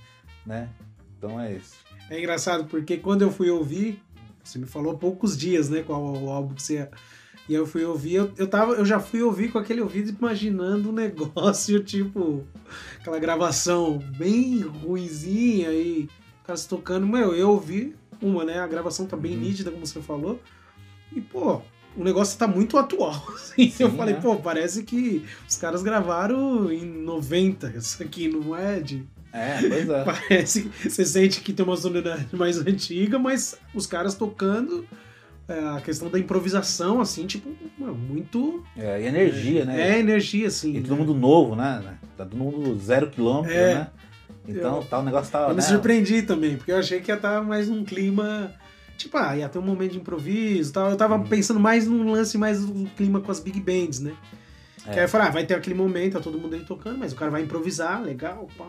né? 0.45 0.69
Então 1.17 1.41
é 1.41 1.52
isso. 1.52 1.76
É 2.11 2.19
engraçado, 2.19 2.64
porque 2.64 2.97
quando 2.97 3.23
eu 3.23 3.31
fui 3.31 3.49
ouvir, 3.49 4.02
você 4.43 4.59
me 4.59 4.67
falou 4.67 4.99
poucos 4.99 5.37
dias, 5.37 5.69
né, 5.69 5.85
qual 5.87 6.02
o 6.02 6.31
álbum 6.31 6.55
que 6.55 6.62
você 6.62 6.88
e 7.52 7.54
eu 7.54 7.66
fui 7.66 7.85
ouvir, 7.85 8.14
eu, 8.14 8.32
eu, 8.38 8.47
tava, 8.47 8.73
eu 8.73 8.85
já 8.85 8.99
fui 8.99 9.21
ouvir 9.21 9.52
com 9.52 9.59
aquele 9.59 9.82
ouvido 9.82 10.11
imaginando 10.18 10.88
um 10.88 10.92
negócio, 10.97 11.85
tipo, 11.85 12.47
aquela 12.99 13.18
gravação 13.18 13.99
bem 14.16 14.61
ruizinha 14.61 15.71
e 15.71 16.09
caras 16.44 16.64
tocando. 16.64 17.06
Meu, 17.06 17.35
eu 17.35 17.50
ouvi 17.50 17.94
uma, 18.23 18.42
né? 18.42 18.59
A 18.59 18.66
gravação 18.66 19.04
tá 19.04 19.18
bem 19.18 19.35
uhum. 19.35 19.40
nítida, 19.40 19.71
como 19.71 19.87
você 19.87 20.00
falou. 20.00 20.40
E, 21.14 21.21
pô, 21.21 21.61
o 21.94 22.02
negócio 22.02 22.38
tá 22.38 22.49
muito 22.49 22.78
atual. 22.78 23.23
Assim. 23.37 23.71
Sim, 23.71 23.82
eu 23.82 23.90
falei, 23.90 24.14
né? 24.14 24.21
pô, 24.23 24.37
parece 24.37 24.82
que 24.82 25.23
os 25.47 25.56
caras 25.56 25.82
gravaram 25.82 26.73
em 26.73 26.87
90. 26.87 27.75
Isso 27.76 28.02
aqui 28.02 28.28
não 28.28 28.56
é 28.56 28.80
de. 28.80 29.06
É, 29.30 29.59
pois 29.61 29.88
é. 29.90 30.04
Parece 30.04 30.62
que 30.62 30.88
você 30.88 31.04
sente 31.04 31.42
que 31.42 31.52
tem 31.52 31.66
uma 31.66 31.76
sonoridade 31.76 32.35
mais 32.35 32.56
antiga, 32.59 33.18
mas 33.18 33.59
os 33.75 33.87
caras 33.87 34.14
tocando 34.14 34.87
é, 34.87 34.87
a 35.59 35.80
questão 35.80 36.09
da 36.09 36.18
improvisação, 36.18 37.00
assim, 37.00 37.26
tipo, 37.26 37.50
muito. 37.78 38.64
É, 38.76 39.00
e 39.00 39.06
energia, 39.06 39.64
né? 39.64 39.94
É, 39.94 39.99
energia, 39.99 40.49
assim. 40.49 40.76
E 40.76 40.80
todo 40.80 40.97
mundo 40.97 41.14
novo, 41.14 41.56
né? 41.56 41.99
Tá 42.16 42.25
todo 42.25 42.37
mundo 42.37 42.78
zero 42.78 43.11
quilômetro, 43.11 43.56
é, 43.56 43.75
né? 43.75 43.87
Então, 44.47 44.76
eu, 44.76 44.85
tá, 44.85 44.99
o 44.99 45.02
negócio 45.02 45.30
tá. 45.30 45.42
Eu 45.42 45.49
né? 45.49 45.54
me 45.54 45.62
surpreendi 45.62 46.23
também, 46.23 46.56
porque 46.56 46.73
eu 46.73 46.78
achei 46.78 47.00
que 47.00 47.11
ia 47.11 47.16
estar 47.16 47.38
tá 47.38 47.42
mais 47.42 47.68
num 47.68 47.85
clima. 47.85 48.52
Tipo, 48.97 49.16
ah, 49.16 49.37
ia 49.37 49.49
ter 49.49 49.59
um 49.59 49.62
momento 49.62 49.92
de 49.92 49.99
improviso 49.99 50.73
tal. 50.73 50.90
Eu 50.90 50.97
tava 50.97 51.16
hum. 51.16 51.25
pensando 51.25 51.59
mais 51.59 51.87
num 51.87 52.11
lance 52.11 52.37
mais 52.38 52.64
do 52.64 52.88
clima 52.90 53.21
com 53.21 53.30
as 53.30 53.40
big 53.40 53.61
bands, 53.61 54.00
né? 54.00 54.12
É. 54.87 54.92
Que 54.92 54.99
aí 54.99 55.04
eu 55.04 55.09
falei, 55.09 55.28
ah, 55.28 55.30
vai 55.30 55.47
ter 55.47 55.54
aquele 55.54 55.75
momento, 55.75 56.14
tá 56.14 56.21
todo 56.21 56.38
mundo 56.38 56.54
aí 56.54 56.64
tocando, 56.64 56.99
mas 56.99 57.12
o 57.12 57.16
cara 57.16 57.30
vai 57.30 57.42
improvisar, 57.42 58.02
legal, 58.02 58.49
pá. 58.56 58.67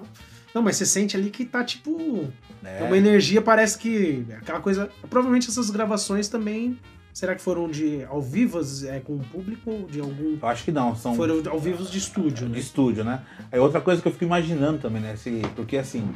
Não, 0.54 0.62
mas 0.62 0.76
você 0.76 0.86
sente 0.86 1.18
ali 1.18 1.30
que 1.30 1.46
tá 1.46 1.64
tipo. 1.64 2.32
É. 2.64 2.84
Uma 2.84 2.98
energia, 2.98 3.42
parece 3.42 3.78
que. 3.78 4.26
Aquela 4.38 4.60
coisa. 4.60 4.90
Provavelmente 5.10 5.50
essas 5.50 5.70
gravações 5.70 6.28
também. 6.28 6.78
Será 7.14 7.36
que 7.36 7.42
foram 7.42 7.70
de 7.70 8.04
ao 8.06 8.22
vivo 8.22 8.60
é, 8.88 9.00
com 9.00 9.16
o 9.16 9.20
público? 9.20 9.88
De 9.90 10.00
algum. 10.00 10.38
Eu 10.42 10.48
acho 10.48 10.64
que 10.64 10.72
não. 10.72 10.96
São, 10.96 11.16
foram 11.16 11.42
ao 11.50 11.60
vivo 11.60 11.84
de 11.84 11.98
estúdio, 11.98 12.48
né? 12.48 12.56
De 12.56 12.60
estúdio, 12.60 13.04
né? 13.04 13.24
É 13.52 13.60
outra 13.60 13.82
coisa 13.82 14.02
que 14.02 14.08
eu 14.08 14.12
fico 14.12 14.26
imaginando 14.26 14.80
também, 14.80 15.02
né? 15.02 15.16
Se, 15.16 15.42
porque 15.56 15.78
assim. 15.78 16.08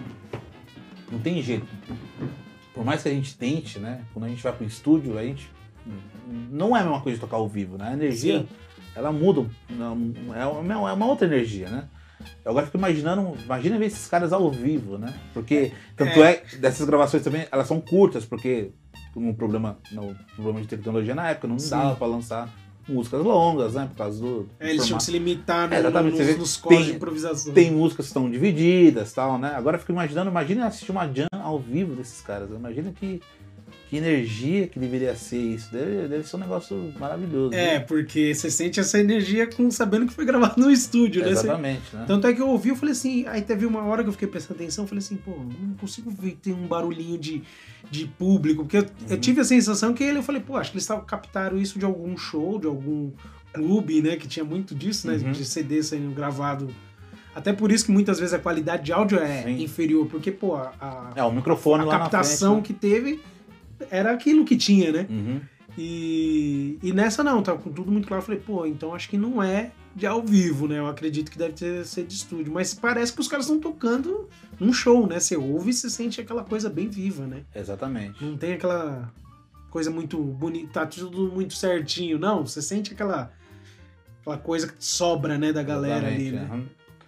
Não 1.12 1.20
tem 1.20 1.42
jeito. 1.42 1.66
Por 2.74 2.84
mais 2.84 3.02
que 3.02 3.10
a 3.10 3.12
gente 3.12 3.36
tente, 3.38 3.80
né? 3.80 4.02
Quando 4.14 4.26
a 4.26 4.30
gente 4.30 4.42
vai 4.42 4.54
pro 4.54 4.66
estúdio, 4.66 5.18
a 5.18 5.24
gente. 5.24 5.50
Não 6.52 6.76
é 6.76 6.82
a 6.82 6.84
mesma 6.84 7.02
coisa 7.02 7.16
de 7.16 7.22
tocar 7.22 7.38
ao 7.38 7.48
vivo, 7.48 7.78
né? 7.78 7.90
A 7.90 7.94
energia. 7.94 8.40
Sim. 8.40 8.48
Ela 8.96 9.12
muda. 9.12 9.46
É 9.70 10.42
é 10.42 10.94
uma 10.94 11.06
outra 11.06 11.28
energia, 11.28 11.70
né? 11.70 11.88
Eu 12.44 12.52
agora 12.52 12.66
fico 12.66 12.78
imaginando, 12.78 13.36
imagina 13.44 13.78
ver 13.78 13.86
esses 13.86 14.08
caras 14.08 14.34
ao 14.34 14.50
vivo, 14.52 14.98
né? 14.98 15.14
Porque, 15.34 15.72
tanto 15.96 16.24
é, 16.24 16.44
é 16.54 16.58
dessas 16.58 16.86
gravações 16.88 17.24
também, 17.24 17.48
elas 17.52 17.68
são 17.68 17.80
curtas, 17.80 18.26
porque 18.26 18.72
um 19.16 19.34
problema, 19.34 19.78
no 19.92 20.16
problema 20.36 20.62
de 20.62 20.68
tecnologia 20.68 21.16
na 21.16 21.30
época, 21.30 21.48
não 21.48 21.60
Sim. 21.60 21.72
dava 21.72 21.96
pra 21.96 22.08
lançar 22.08 22.50
músicas 22.88 23.22
longas, 23.22 23.74
né? 23.74 23.88
Por 23.88 23.98
causa 23.98 24.22
do. 24.22 24.48
é, 24.60 24.70
eles 24.70 24.86
tinham 24.86 24.98
que 24.98 25.04
se 25.04 25.12
limitar 25.12 25.72
é, 25.72 25.80
exatamente, 25.80 26.18
nos, 26.18 26.38
nos 26.38 26.58
códigos 26.58 26.86
de 26.86 26.94
improvisação. 26.94 27.54
Tem 27.54 27.72
músicas 27.72 28.06
que 28.06 28.10
estão 28.10 28.30
divididas 28.30 29.12
tal, 29.14 29.38
né? 29.38 29.54
Agora 29.56 29.76
eu 29.76 29.80
fico 29.80 29.92
imaginando, 29.92 30.30
imagina 30.30 30.68
assistir 30.68 30.92
uma 30.92 31.08
jam 31.08 31.28
ao 31.32 31.60
vivo 31.60 31.96
desses 31.96 32.22
caras. 32.22 32.50
Imagina 32.50 32.92
que 32.92 33.22
que 33.90 33.96
energia 33.96 34.68
que 34.68 34.78
deveria 34.78 35.16
ser 35.16 35.38
isso. 35.38 35.72
Deve, 35.72 36.08
deve 36.08 36.28
ser 36.28 36.36
um 36.36 36.40
negócio 36.40 36.94
maravilhoso. 37.00 37.54
É, 37.54 37.74
né? 37.74 37.80
porque 37.80 38.34
você 38.34 38.52
sente 38.52 38.80
essa 38.80 39.00
energia 39.00 39.48
com 39.48 39.72
sabendo 39.72 40.06
que 40.06 40.14
foi 40.14 40.26
gravado 40.26 40.62
no 40.62 40.70
estúdio, 40.70 41.24
né? 41.24 41.32
Exatamente, 41.32 41.82
você... 41.90 41.98
né? 41.98 42.04
Tanto 42.06 42.28
é 42.28 42.34
que 42.34 42.42
eu 42.42 42.50
ouvi, 42.50 42.70
eu 42.70 42.76
falei 42.76 42.92
assim, 42.92 43.26
aí 43.28 43.42
teve 43.42 43.66
uma 43.66 43.84
hora 43.86 44.04
que 44.04 44.10
eu 44.10 44.14
fiquei 44.14 44.28
prestando 44.28 44.60
atenção, 44.60 44.84
eu 44.84 44.88
falei 44.90 45.00
assim, 45.00 45.16
pô, 45.16 45.32
não 45.32 45.74
consigo 45.76 46.12
ver 46.12 46.38
ter 46.42 46.52
um 46.52 46.68
barulhinho 46.68 47.18
de, 47.18 47.42
de 47.90 48.06
público, 48.06 48.64
porque 48.64 48.78
eu, 48.78 48.82
uhum. 48.82 49.08
eu 49.10 49.18
tive 49.18 49.40
a 49.40 49.46
sensação 49.46 49.94
que 49.94 50.04
ele, 50.04 50.20
eu 50.20 50.24
falei, 50.24 50.42
pô, 50.42 50.58
acho 50.58 50.72
que 50.72 50.78
eles 50.78 50.88
captaram 51.06 51.58
isso 51.58 51.80
de 51.80 51.86
algum 51.86 52.18
show, 52.18 52.60
de 52.60 52.68
algum 52.68 53.12
clube, 53.54 54.02
né, 54.02 54.18
que 54.18 54.28
tinha 54.28 54.44
muito 54.44 54.76
disso, 54.76 55.08
né, 55.08 55.16
uhum. 55.16 55.32
de 55.32 55.46
CD 55.46 55.82
sendo 55.82 56.14
gravado 56.14 56.68
até 57.34 57.54
por 57.54 57.72
isso 57.72 57.86
que 57.86 57.92
muitas 57.92 58.20
vezes 58.20 58.34
a 58.34 58.40
qualidade 58.40 58.86
de 58.86 58.92
áudio 58.92 59.20
é 59.20 59.44
Sim. 59.44 59.62
inferior, 59.62 60.08
porque, 60.08 60.32
pô, 60.32 60.56
a, 60.56 61.12
é, 61.16 61.24
o 61.24 61.32
microfone 61.32 61.84
a 61.84 61.88
captação 61.88 62.56
frente, 62.56 62.74
né? 62.74 62.80
que 62.80 62.88
teve 62.88 63.22
era 63.90 64.12
aquilo 64.12 64.46
que 64.46 64.56
tinha, 64.56 64.92
né? 64.92 65.08
Uhum. 65.10 65.42
E, 65.78 66.80
e 66.82 66.92
nessa 66.92 67.24
não, 67.24 67.44
tava 67.44 67.60
com 67.60 67.72
tudo 67.72 67.92
muito 67.92 68.08
claro. 68.08 68.22
Eu 68.22 68.26
falei, 68.26 68.42
pô, 68.42 68.66
então 68.66 68.96
acho 68.96 69.08
que 69.08 69.18
não 69.18 69.44
é 69.44 69.72
de 69.96 70.08
ao 70.08 70.24
vivo, 70.24 70.68
né? 70.68 70.80
Eu 70.80 70.88
acredito 70.88 71.30
que 71.30 71.38
deve 71.38 71.54
ter, 71.54 71.86
ser 71.86 72.06
de 72.06 72.16
estúdio. 72.16 72.52
Mas 72.52 72.74
parece 72.74 73.14
que 73.14 73.22
os 73.22 73.28
caras 73.28 73.46
estão 73.46 73.60
tocando 73.60 74.28
num 74.60 74.74
show, 74.74 75.06
né? 75.06 75.20
Você 75.20 75.38
ouve 75.38 75.70
e 75.70 75.74
você 75.74 75.90
sente 75.90 76.20
aquela 76.20 76.44
coisa 76.44 76.70
bem 76.70 76.88
viva, 76.88 77.28
né? 77.28 77.44
Exatamente. 77.56 78.24
Não 78.24 78.36
tem 78.36 78.54
aquela 78.54 79.14
coisa 79.70 79.92
muito 79.92 80.18
bonita, 80.20 80.82
tá 80.82 80.86
tudo 80.86 81.32
muito 81.32 81.54
certinho. 81.54 82.18
Não, 82.18 82.46
você 82.46 82.62
sente 82.62 82.94
aquela, 82.94 83.32
aquela 84.22 84.38
coisa 84.38 84.68
que 84.68 84.74
sobra, 84.84 85.38
né, 85.38 85.54
da 85.54 85.62
galera 85.62 86.08
Exatamente, 86.08 86.30
ali, 86.30 86.32
né? 86.32 86.50
Uhum. 86.52 86.66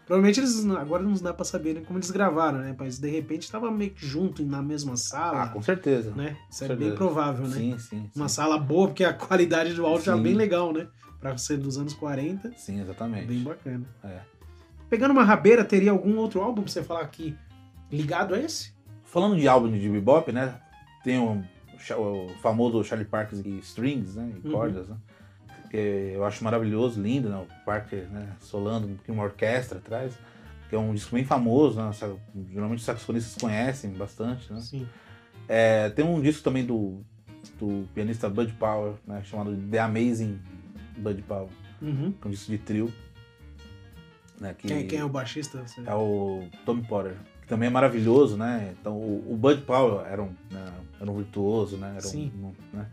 Provavelmente 0.10 0.39
eles 0.39 0.65
agora 0.72 1.04
não 1.04 1.13
dá 1.13 1.32
para 1.32 1.45
saber 1.45 1.76
né, 1.76 1.82
como 1.86 2.00
eles 2.00 2.10
gravaram, 2.10 2.58
né? 2.58 2.76
Mas 2.76 2.98
de 2.98 3.08
repente 3.12 3.43
estava 3.43 3.69
meio 3.69 3.91
que 3.91 4.04
junto 4.04 4.43
na 4.43 4.60
mesma 4.60 4.98
sala. 4.98 5.43
Ah, 5.43 5.48
com 5.50 5.62
certeza. 5.62 6.10
Né? 6.15 6.36
Isso 6.50 6.62
com 6.62 6.65
é 6.65 6.67
certeza. 6.69 6.89
bem 6.89 6.98
provável, 6.98 7.48
né? 7.48 7.56
Sim, 7.56 7.78
sim. 7.78 8.10
Uma 8.15 8.28
sim. 8.28 8.34
sala 8.34 8.58
boa, 8.58 8.88
porque 8.88 9.04
a 9.04 9.13
qualidade 9.13 9.76
do 9.76 9.86
áudio 9.86 10.12
sim. 10.12 10.24
bem 10.24 10.34
legal, 10.34 10.74
né? 10.74 10.88
Para 11.19 11.38
ser 11.38 11.58
dos 11.58 11.78
anos 11.78 11.93
40. 11.93 12.54
Sim, 12.58 12.82
exatamente. 12.82 13.28
Bem 13.28 13.43
bacana. 13.43 13.86
É. 14.04 14.22
Pegando 14.89 15.12
uma 15.12 15.24
rabeira, 15.24 15.63
teria 15.63 15.91
algum 15.91 16.17
outro 16.17 16.41
álbum 16.41 16.63
pra 16.63 16.72
você 16.72 16.82
falar 16.82 17.02
aqui 17.02 17.38
ligado 17.91 18.34
a 18.34 18.39
esse? 18.39 18.74
Falando 19.04 19.36
de 19.38 19.48
álbum 19.48 19.72
de 19.72 19.88
bebop, 19.88 20.32
né? 20.32 20.60
Tem 21.04 21.19
o, 21.19 21.43
o 22.00 22.30
famoso 22.41 22.84
Charlie 22.84 23.08
Parker 23.08 23.45
e 23.45 23.60
strings, 23.60 24.15
né? 24.15 24.34
E 24.43 24.48
uhum. 24.48 24.54
cordas, 24.54 24.89
né? 24.89 24.98
Que 25.69 26.13
eu 26.15 26.25
acho 26.25 26.43
maravilhoso, 26.43 27.01
lindo, 27.01 27.29
né? 27.29 27.38
O 27.38 27.65
Parker, 27.65 28.08
né? 28.10 28.36
Solando, 28.39 28.99
uma 29.08 29.23
orquestra 29.23 29.77
atrás 29.77 30.17
que 30.69 30.75
é 30.75 30.77
um 30.77 30.93
disco 30.93 31.15
bem 31.15 31.25
famoso, 31.25 31.82
né? 31.82 31.91
geralmente 32.51 32.79
os 32.79 32.86
saxofonistas 32.86 33.41
conhecem 33.41 33.89
bastante, 33.91 34.53
né? 34.53 34.62
Sim. 34.62 34.88
É, 35.47 35.89
tem 35.89 36.05
um 36.05 36.21
disco 36.21 36.43
também 36.43 36.63
do, 36.63 37.01
do 37.60 37.88
pianista 37.93 38.29
Bud 38.29 38.53
Power, 38.53 38.93
né? 39.05 39.23
chamado 39.23 39.58
The 39.58 39.79
Amazing 39.79 40.39
Bud 40.95 41.23
Power, 41.23 41.49
uhum. 41.82 42.12
que 42.12 42.19
é 42.23 42.27
um 42.27 42.32
disco 42.32 42.51
de 42.51 42.60
trio. 42.60 42.93
Né? 44.39 44.53
Que 44.53 44.67
quem, 44.67 44.88
quem, 44.88 44.99
é 44.99 45.03
o 45.03 45.10
baixista? 45.10 45.65
É 45.84 45.95
o 45.95 46.43
Tommy 46.65 46.84
Potter, 46.84 47.15
que 47.41 47.47
também 47.47 47.67
é 47.67 47.71
maravilhoso, 47.71 48.38
né? 48.38 48.73
Então 48.79 48.93
o, 48.95 49.34
o 49.34 49.36
Bud 49.36 49.63
Power 49.63 50.05
era 50.05 50.21
um, 50.21 50.34
né? 50.51 50.71
era 51.01 51.12
um 51.12 51.17
virtuoso, 51.17 51.77
né? 51.77 51.93
Era 51.93 52.01
Sim. 52.01 52.32
Um, 52.38 52.53
né? 52.77 52.86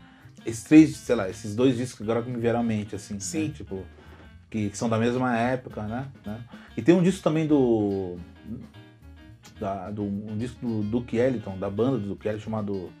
Esses 0.47 0.63
três, 0.63 0.95
sei 0.95 1.15
lá, 1.15 1.29
esses 1.29 1.55
dois 1.55 1.75
discos 1.75 2.01
agora 2.01 2.23
que 2.23 2.31
me 2.31 2.39
vieram 2.39 2.61
à 2.61 2.63
mente, 2.63 2.95
assim, 2.95 3.15
né? 3.15 3.19
Sim. 3.19 3.47
Né? 3.47 3.53
tipo 3.53 3.85
que, 4.49 4.69
que, 4.69 4.77
são 4.77 4.87
da 4.87 4.97
mesma 4.97 5.37
época, 5.37 5.83
né? 5.83 6.07
né? 6.25 6.39
E 6.75 6.81
tem 6.81 6.95
um 6.95 7.03
disco 7.03 7.21
também 7.21 7.45
do. 7.45 8.17
da, 9.59 9.91
do, 9.91 10.03
um 10.03 10.37
disco 10.37 10.65
do 10.65 10.83
Duke 10.83 11.17
Ellington, 11.17 11.57
da 11.57 11.69
banda 11.69 11.97
do 11.97 12.07
Duke 12.07 12.27
Ellington, 12.27 12.43
chamado 12.45 12.91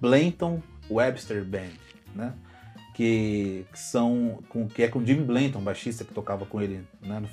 Blanton 0.00 0.62
Webster 0.90 1.44
Band, 1.44 1.72
né? 2.14 2.32
Que, 2.94 3.66
que 3.72 3.78
são 3.78 4.38
com, 4.48 4.68
que 4.68 4.84
é 4.84 4.88
com 4.88 5.04
Jimmy 5.04 5.24
Blanton, 5.24 5.60
baixista 5.60 6.04
que 6.04 6.14
tocava 6.14 6.46
com 6.46 6.62
ele 6.62 6.86
né, 7.02 7.18
no 7.18 7.28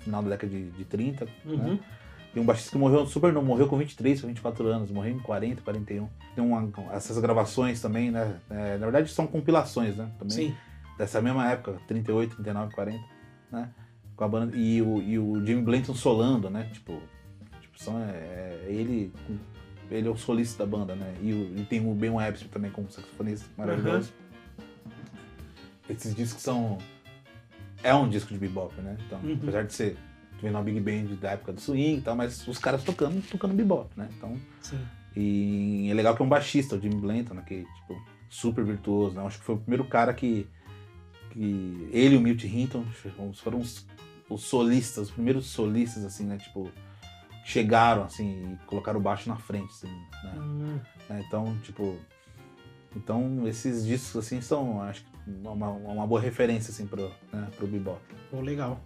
final 0.00 0.22
da 0.22 0.30
década 0.30 0.52
de, 0.52 0.70
de 0.70 0.84
30, 0.84 1.26
Uhum. 1.46 1.56
né? 1.56 1.80
E 2.38 2.40
um 2.40 2.44
baixista 2.44 2.70
que 2.70 2.78
morreu 2.78 3.04
super 3.04 3.32
não 3.32 3.42
morreu 3.42 3.66
com 3.66 3.76
23 3.76 4.22
ou 4.22 4.28
24 4.28 4.66
anos, 4.68 4.90
morreu 4.92 5.12
em 5.12 5.18
40, 5.18 5.60
41. 5.62 6.08
Tem 6.36 6.44
uma, 6.44 6.70
essas 6.92 7.18
gravações 7.18 7.80
também, 7.82 8.10
né? 8.12 8.36
é, 8.48 8.78
na 8.78 8.86
verdade 8.86 9.10
são 9.10 9.26
compilações, 9.26 9.96
né? 9.96 10.08
Também 10.18 10.50
Sim. 10.50 10.54
dessa 10.96 11.20
mesma 11.20 11.50
época, 11.50 11.80
38, 11.88 12.36
39, 12.36 12.74
40, 12.74 13.04
né? 13.50 13.70
Com 14.14 14.24
a 14.24 14.28
banda 14.28 14.56
e 14.56 14.80
o, 14.80 15.02
e 15.02 15.18
o 15.18 15.44
Jimmy 15.44 15.62
Blanton 15.62 15.94
solando, 15.94 16.48
né? 16.48 16.68
Tipo, 16.72 17.00
tipo 17.60 17.82
são, 17.82 17.98
é, 18.00 18.10
é 18.10 18.66
ele 18.68 19.12
ele 19.90 20.06
é 20.06 20.10
o 20.10 20.16
solista 20.16 20.64
da 20.64 20.70
banda, 20.70 20.94
né? 20.94 21.14
E, 21.22 21.32
o- 21.32 21.58
e 21.58 21.64
tem 21.64 21.80
o 21.84 21.94
Ben 21.94 22.10
Webster 22.10 22.48
também 22.50 22.70
como 22.70 22.88
saxofonista 22.90 23.46
maravilhoso. 23.56 24.12
Esses 25.88 26.14
discos 26.14 26.42
são 26.42 26.78
é 27.82 27.94
um 27.94 28.08
disco 28.08 28.32
de 28.32 28.38
bebop, 28.38 28.74
né? 28.80 28.96
Então, 29.06 29.18
Uhum. 29.20 29.38
apesar 29.42 29.64
de 29.64 29.72
ser 29.72 29.96
tu 30.38 30.42
vê 30.42 30.50
na 30.50 30.62
Big 30.62 30.80
Band 30.80 31.16
da 31.16 31.32
época 31.32 31.52
do 31.52 31.60
swing 31.60 31.98
e 31.98 32.00
tal, 32.00 32.16
mas 32.16 32.46
os 32.46 32.58
caras 32.58 32.82
tocando, 32.84 33.20
tocando 33.28 33.54
bebop, 33.54 33.90
né? 33.96 34.08
Então, 34.16 34.36
Sim. 34.60 34.78
e 35.16 35.88
é 35.90 35.94
legal 35.94 36.14
que 36.14 36.22
é 36.22 36.24
um 36.24 36.28
baixista, 36.28 36.76
o 36.76 36.80
Jimmy 36.80 36.96
Blanton, 36.96 37.34
né? 37.34 37.42
Que, 37.46 37.64
tipo, 37.64 38.00
super 38.28 38.64
virtuoso, 38.64 39.16
né? 39.16 39.26
Acho 39.26 39.38
que 39.38 39.44
foi 39.44 39.56
o 39.56 39.58
primeiro 39.58 39.84
cara 39.84 40.14
que, 40.14 40.46
que 41.30 41.88
ele 41.92 42.14
e 42.14 42.18
o 42.18 42.20
Milt 42.20 42.44
Hinton 42.44 42.84
foram 43.34 43.58
os, 43.58 43.86
os 44.30 44.42
solistas, 44.42 45.08
os 45.08 45.10
primeiros 45.10 45.46
solistas, 45.46 46.04
assim, 46.04 46.24
né? 46.24 46.38
Tipo, 46.38 46.70
chegaram, 47.44 48.04
assim, 48.04 48.52
e 48.52 48.66
colocaram 48.66 49.00
o 49.00 49.02
baixo 49.02 49.28
na 49.28 49.36
frente, 49.36 49.70
assim, 49.70 49.88
né? 50.24 50.34
Hum? 50.36 50.78
Então, 51.26 51.56
tipo... 51.62 51.96
Então, 52.96 53.46
esses 53.46 53.84
discos, 53.84 54.24
assim, 54.24 54.40
são, 54.40 54.80
acho 54.82 55.04
que, 55.04 55.10
uma, 55.46 55.68
uma 55.68 56.06
boa 56.06 56.20
referência, 56.20 56.70
assim, 56.70 56.86
pro, 56.86 57.10
né, 57.32 57.48
pro 57.56 57.66
bebop. 57.66 58.00
pô, 58.30 58.40
legal. 58.40 58.80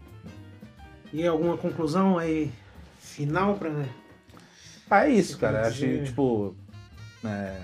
E 1.12 1.26
alguma 1.26 1.56
conclusão 1.56 2.18
aí 2.18 2.50
final 2.98 3.54
pra. 3.56 3.70
Ah, 4.90 5.06
é 5.06 5.10
isso, 5.10 5.38
cara. 5.38 5.66
Acho 5.66 5.78
que, 5.80 6.02
tipo, 6.04 6.54
é, 7.24 7.62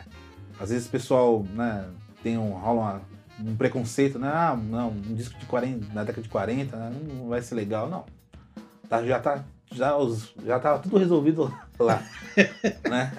às 0.59 0.71
vezes 0.71 0.87
o 0.87 0.91
pessoal, 0.91 1.45
né, 1.55 1.87
tem 2.23 2.39
um, 2.39 2.51
rola 2.53 2.81
uma- 2.81 3.51
um 3.53 3.57
preconceito, 3.57 4.19
né? 4.19 4.29
Ah, 4.33 4.57
não, 4.57 4.89
um 4.91 5.15
disco 5.15 5.39
de 5.39 5.47
40, 5.47 5.93
na 5.93 6.05
década 6.05 6.23
de 6.23 6.29
40, 6.29 6.77
né, 6.77 6.93
não 7.15 7.29
vai 7.29 7.41
ser 7.43 7.55
legal, 7.55 7.89
não. 7.89 8.05
Tá, 8.89 9.05
já 9.05 9.21
tá, 9.21 9.45
já, 9.73 9.97
os, 9.97 10.35
já 10.45 10.59
tá 10.59 10.79
tudo 10.79 10.97
resolvido 10.99 11.55
lá, 11.79 12.03
né? 12.89 13.13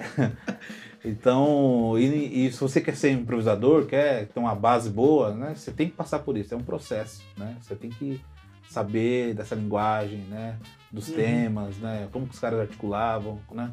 Então, 1.04 1.96
e, 1.98 2.46
e 2.46 2.52
se 2.52 2.60
você 2.60 2.80
quer 2.80 2.96
ser 2.96 3.10
improvisador, 3.12 3.86
quer 3.86 4.26
ter 4.26 4.38
uma 4.40 4.54
base 4.54 4.90
boa, 4.90 5.32
né? 5.32 5.54
Você 5.54 5.70
tem 5.70 5.88
que 5.88 5.94
passar 5.96 6.18
por 6.18 6.36
isso, 6.36 6.52
é 6.52 6.56
um 6.56 6.62
processo, 6.62 7.22
né? 7.38 7.56
Você 7.62 7.74
tem 7.74 7.90
que 7.90 8.20
saber 8.70 9.34
dessa 9.34 9.54
linguagem, 9.54 10.18
né? 10.30 10.56
Dos 10.92 11.08
Uhum. 11.08 11.14
temas, 11.16 11.76
né? 11.78 12.08
Como 12.12 12.26
que 12.26 12.34
os 12.34 12.40
caras 12.40 12.60
articulavam, 12.60 13.38
né? 13.52 13.70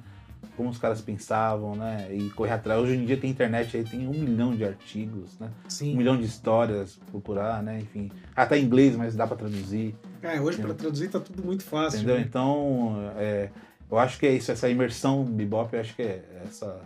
Como 0.56 0.70
os 0.70 0.78
caras 0.80 1.02
pensavam, 1.02 1.76
né? 1.76 2.08
E 2.12 2.30
correr 2.32 2.54
atrás. 2.54 2.82
Hoje 2.82 2.96
em 2.96 3.06
dia 3.06 3.16
tem 3.18 3.30
internet 3.30 3.78
aí, 3.78 3.84
tem 3.84 4.08
um 4.08 4.12
milhão 4.12 4.56
de 4.56 4.66
artigos, 4.66 5.38
né? 5.40 5.50
Um 5.66 5.70
Sim. 5.70 5.96
milhão 5.96 6.18
de 6.18 6.26
histórias 6.26 7.00
procurar, 7.12 7.62
né? 7.62 7.80
Enfim. 7.80 8.12
Ah, 8.36 8.46
tá 8.46 8.58
em 8.58 8.64
inglês, 8.64 8.96
mas 8.96 9.16
dá 9.16 9.28
pra 9.28 9.38
traduzir. 9.38 9.96
É, 10.22 10.42
hoje 10.42 10.60
pra 10.60 10.74
traduzir 10.74 11.10
tá 11.10 11.20
tudo 11.20 11.44
muito 11.44 11.64
fácil. 11.64 12.00
Entendeu? 12.00 12.16
né? 12.18 12.22
Então, 12.28 13.12
é, 13.18 13.50
eu 13.90 14.00
acho 14.00 14.18
que 14.20 14.26
é 14.26 14.34
isso, 14.34 14.52
essa 14.52 14.68
imersão 14.68 15.24
bebop, 15.24 15.74
eu 15.74 15.80
acho 15.80 15.96
que 15.96 16.02
é 16.02 16.24
essa 16.44 16.82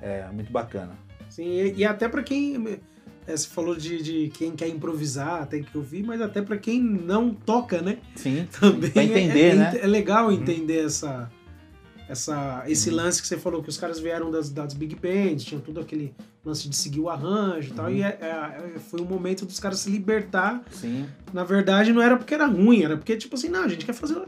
é 0.00 0.24
muito 0.32 0.52
bacana. 0.52 0.92
Sim, 1.28 1.44
e, 1.44 1.74
e 1.78 1.84
até 1.84 2.08
pra 2.08 2.22
quem. 2.22 2.78
É, 3.26 3.36
você 3.36 3.46
falou 3.48 3.74
de, 3.76 4.02
de 4.02 4.28
quem 4.34 4.52
quer 4.52 4.68
improvisar, 4.68 5.46
tem 5.46 5.62
que 5.62 5.76
ouvir, 5.76 6.02
mas 6.02 6.20
até 6.20 6.42
pra 6.42 6.56
quem 6.56 6.80
não 6.82 7.32
toca, 7.32 7.80
né? 7.80 7.98
Sim, 8.16 8.46
Também 8.58 8.90
pra 8.90 9.04
entender, 9.04 9.40
é, 9.40 9.48
é, 9.50 9.54
né? 9.54 9.78
é 9.82 9.86
legal 9.86 10.26
Uhum. 10.26 10.32
entender 10.32 10.84
essa, 10.84 11.30
essa, 12.08 12.64
esse 12.66 12.90
Uhum. 12.90 12.96
lance 12.96 13.22
que 13.22 13.28
você 13.28 13.38
falou, 13.38 13.62
que 13.62 13.68
os 13.68 13.78
caras 13.78 13.98
vieram 14.00 14.30
das, 14.30 14.50
das 14.50 14.74
big 14.74 14.94
bands, 14.96 15.44
tinham 15.44 15.60
tudo 15.60 15.80
aquele 15.80 16.12
lance 16.44 16.68
de 16.68 16.76
seguir 16.76 17.00
o 17.00 17.08
arranjo 17.08 17.70
e 17.70 17.74
tal, 17.74 17.86
Uhum. 17.86 17.92
e 17.92 18.02
é- 18.02 18.18
é- 18.20 18.72
é- 18.76 18.78
foi 18.78 19.00
um 19.00 19.04
momento 19.06 19.46
dos 19.46 19.58
caras 19.60 19.78
se 19.78 19.90
libertar. 19.90 20.62
Sim, 20.70 21.06
Na 21.32 21.44
verdade, 21.44 21.92
não 21.92 22.02
era 22.02 22.16
porque 22.16 22.34
era 22.34 22.46
ruim, 22.46 22.82
era 22.82 22.96
porque, 22.96 23.16
tipo 23.16 23.34
assim, 23.36 23.48
não, 23.48 23.62
a 23.64 23.68
gente 23.68 23.86
quer 23.86 23.94
fazer 23.94 24.20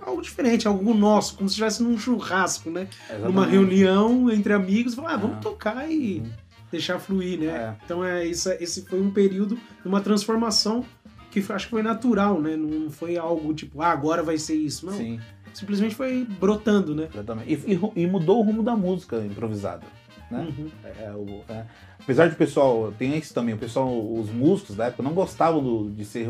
algo 0.00 0.22
diferente, 0.22 0.66
algo 0.68 0.94
nosso, 0.94 1.34
como 1.36 1.48
se 1.48 1.54
estivesse 1.54 1.82
num 1.82 1.98
churrasco, 1.98 2.70
né? 2.70 2.88
exatamente. 3.10 3.26
Numa 3.26 3.44
reunião 3.44 4.30
entre 4.30 4.52
amigos, 4.52 4.94
falar, 4.94 5.14
ah, 5.14 5.16
vamos 5.16 5.36
Ah. 5.38 5.40
tocar 5.40 5.90
e 5.90 6.20
Uhum. 6.20 6.30
Deixar 6.76 6.98
fluir, 6.98 7.38
né? 7.40 7.46
É. 7.46 7.74
Então 7.84 8.04
é 8.04 8.24
isso, 8.24 8.48
esse 8.60 8.82
foi 8.86 9.00
um 9.00 9.10
período, 9.10 9.58
uma 9.84 10.00
transformação 10.00 10.84
que 11.30 11.40
foi- 11.42 11.56
acho 11.56 11.66
que 11.66 11.70
foi 11.72 11.82
natural, 11.82 12.40
né? 12.40 12.56
Não 12.56 12.90
foi 12.90 13.16
algo 13.16 13.52
tipo, 13.52 13.82
ah, 13.82 13.88
agora 13.90 14.22
vai 14.22 14.38
ser 14.38 14.54
isso. 14.54 14.86
Não, 14.86 14.92
Sim, 14.94 15.20
simplesmente 15.52 15.94
foi 15.94 16.24
brotando, 16.40 16.94
né? 16.94 17.08
exatamente. 17.12 17.52
E, 17.52 17.74
e 17.74 18.02
e 18.02 18.06
mudou 18.06 18.38
o 18.38 18.42
rumo 18.42 18.62
da 18.62 18.74
música 18.76 19.18
improvisada. 19.18 19.84
Né? 20.30 20.48
Uhum. 20.58 20.68
É, 20.84 21.10
o- 21.12 21.42
é. 21.48 21.64
Apesar 22.00 22.26
de 22.28 22.34
o 22.34 22.36
pessoal, 22.36 22.92
tem 22.98 23.16
isso 23.16 23.32
também, 23.34 23.54
o 23.54 23.58
pessoal, 23.58 23.88
os 24.12 24.28
músicos 24.30 24.74
da 24.76 24.86
época 24.86 25.02
não 25.02 25.12
gostavam 25.12 25.62
do- 25.62 25.90
de 25.90 26.04
ser 26.04 26.28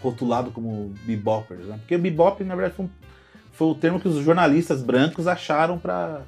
rotulado 0.00 0.50
como 0.50 0.92
beboppers, 1.04 1.66
né? 1.66 1.76
Porque 1.78 1.96
bebop, 1.96 2.42
na 2.44 2.54
verdade, 2.54 2.74
foi, 2.76 2.86
um- 2.86 2.90
foi 3.52 3.68
o 3.68 3.74
termo 3.74 4.00
que 4.00 4.08
os 4.08 4.16
jornalistas 4.24 4.82
brancos 4.82 5.26
acharam 5.28 5.78
pra, 5.78 6.22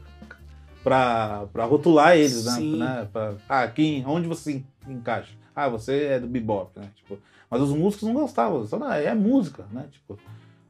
pra, 0.85 1.47
pra 1.53 1.65
rotular 1.65 2.17
eles, 2.17 2.45
né? 2.45 2.53
Sim. 2.53 2.77
né? 2.77 3.09
Pra, 3.13 3.35
ah, 3.49 3.63
aqui, 3.63 4.05
onde 4.07 4.29
você 4.29 4.63
encaixa? 4.87 5.33
Ah, 5.57 5.69
você 5.69 6.05
é 6.05 6.21
do 6.21 6.27
bebop, 6.29 6.79
né? 6.79 6.89
Tipo, 6.95 7.19
mas 7.51 7.61
os 7.63 7.71
músicos 7.71 8.07
não 8.07 8.15
gostavam, 8.15 8.67
só, 8.67 8.79
"Ah, 8.85 8.97
é 8.99 9.15
música, 9.15 9.65
né? 9.73 9.87
Tipo, 9.91 10.19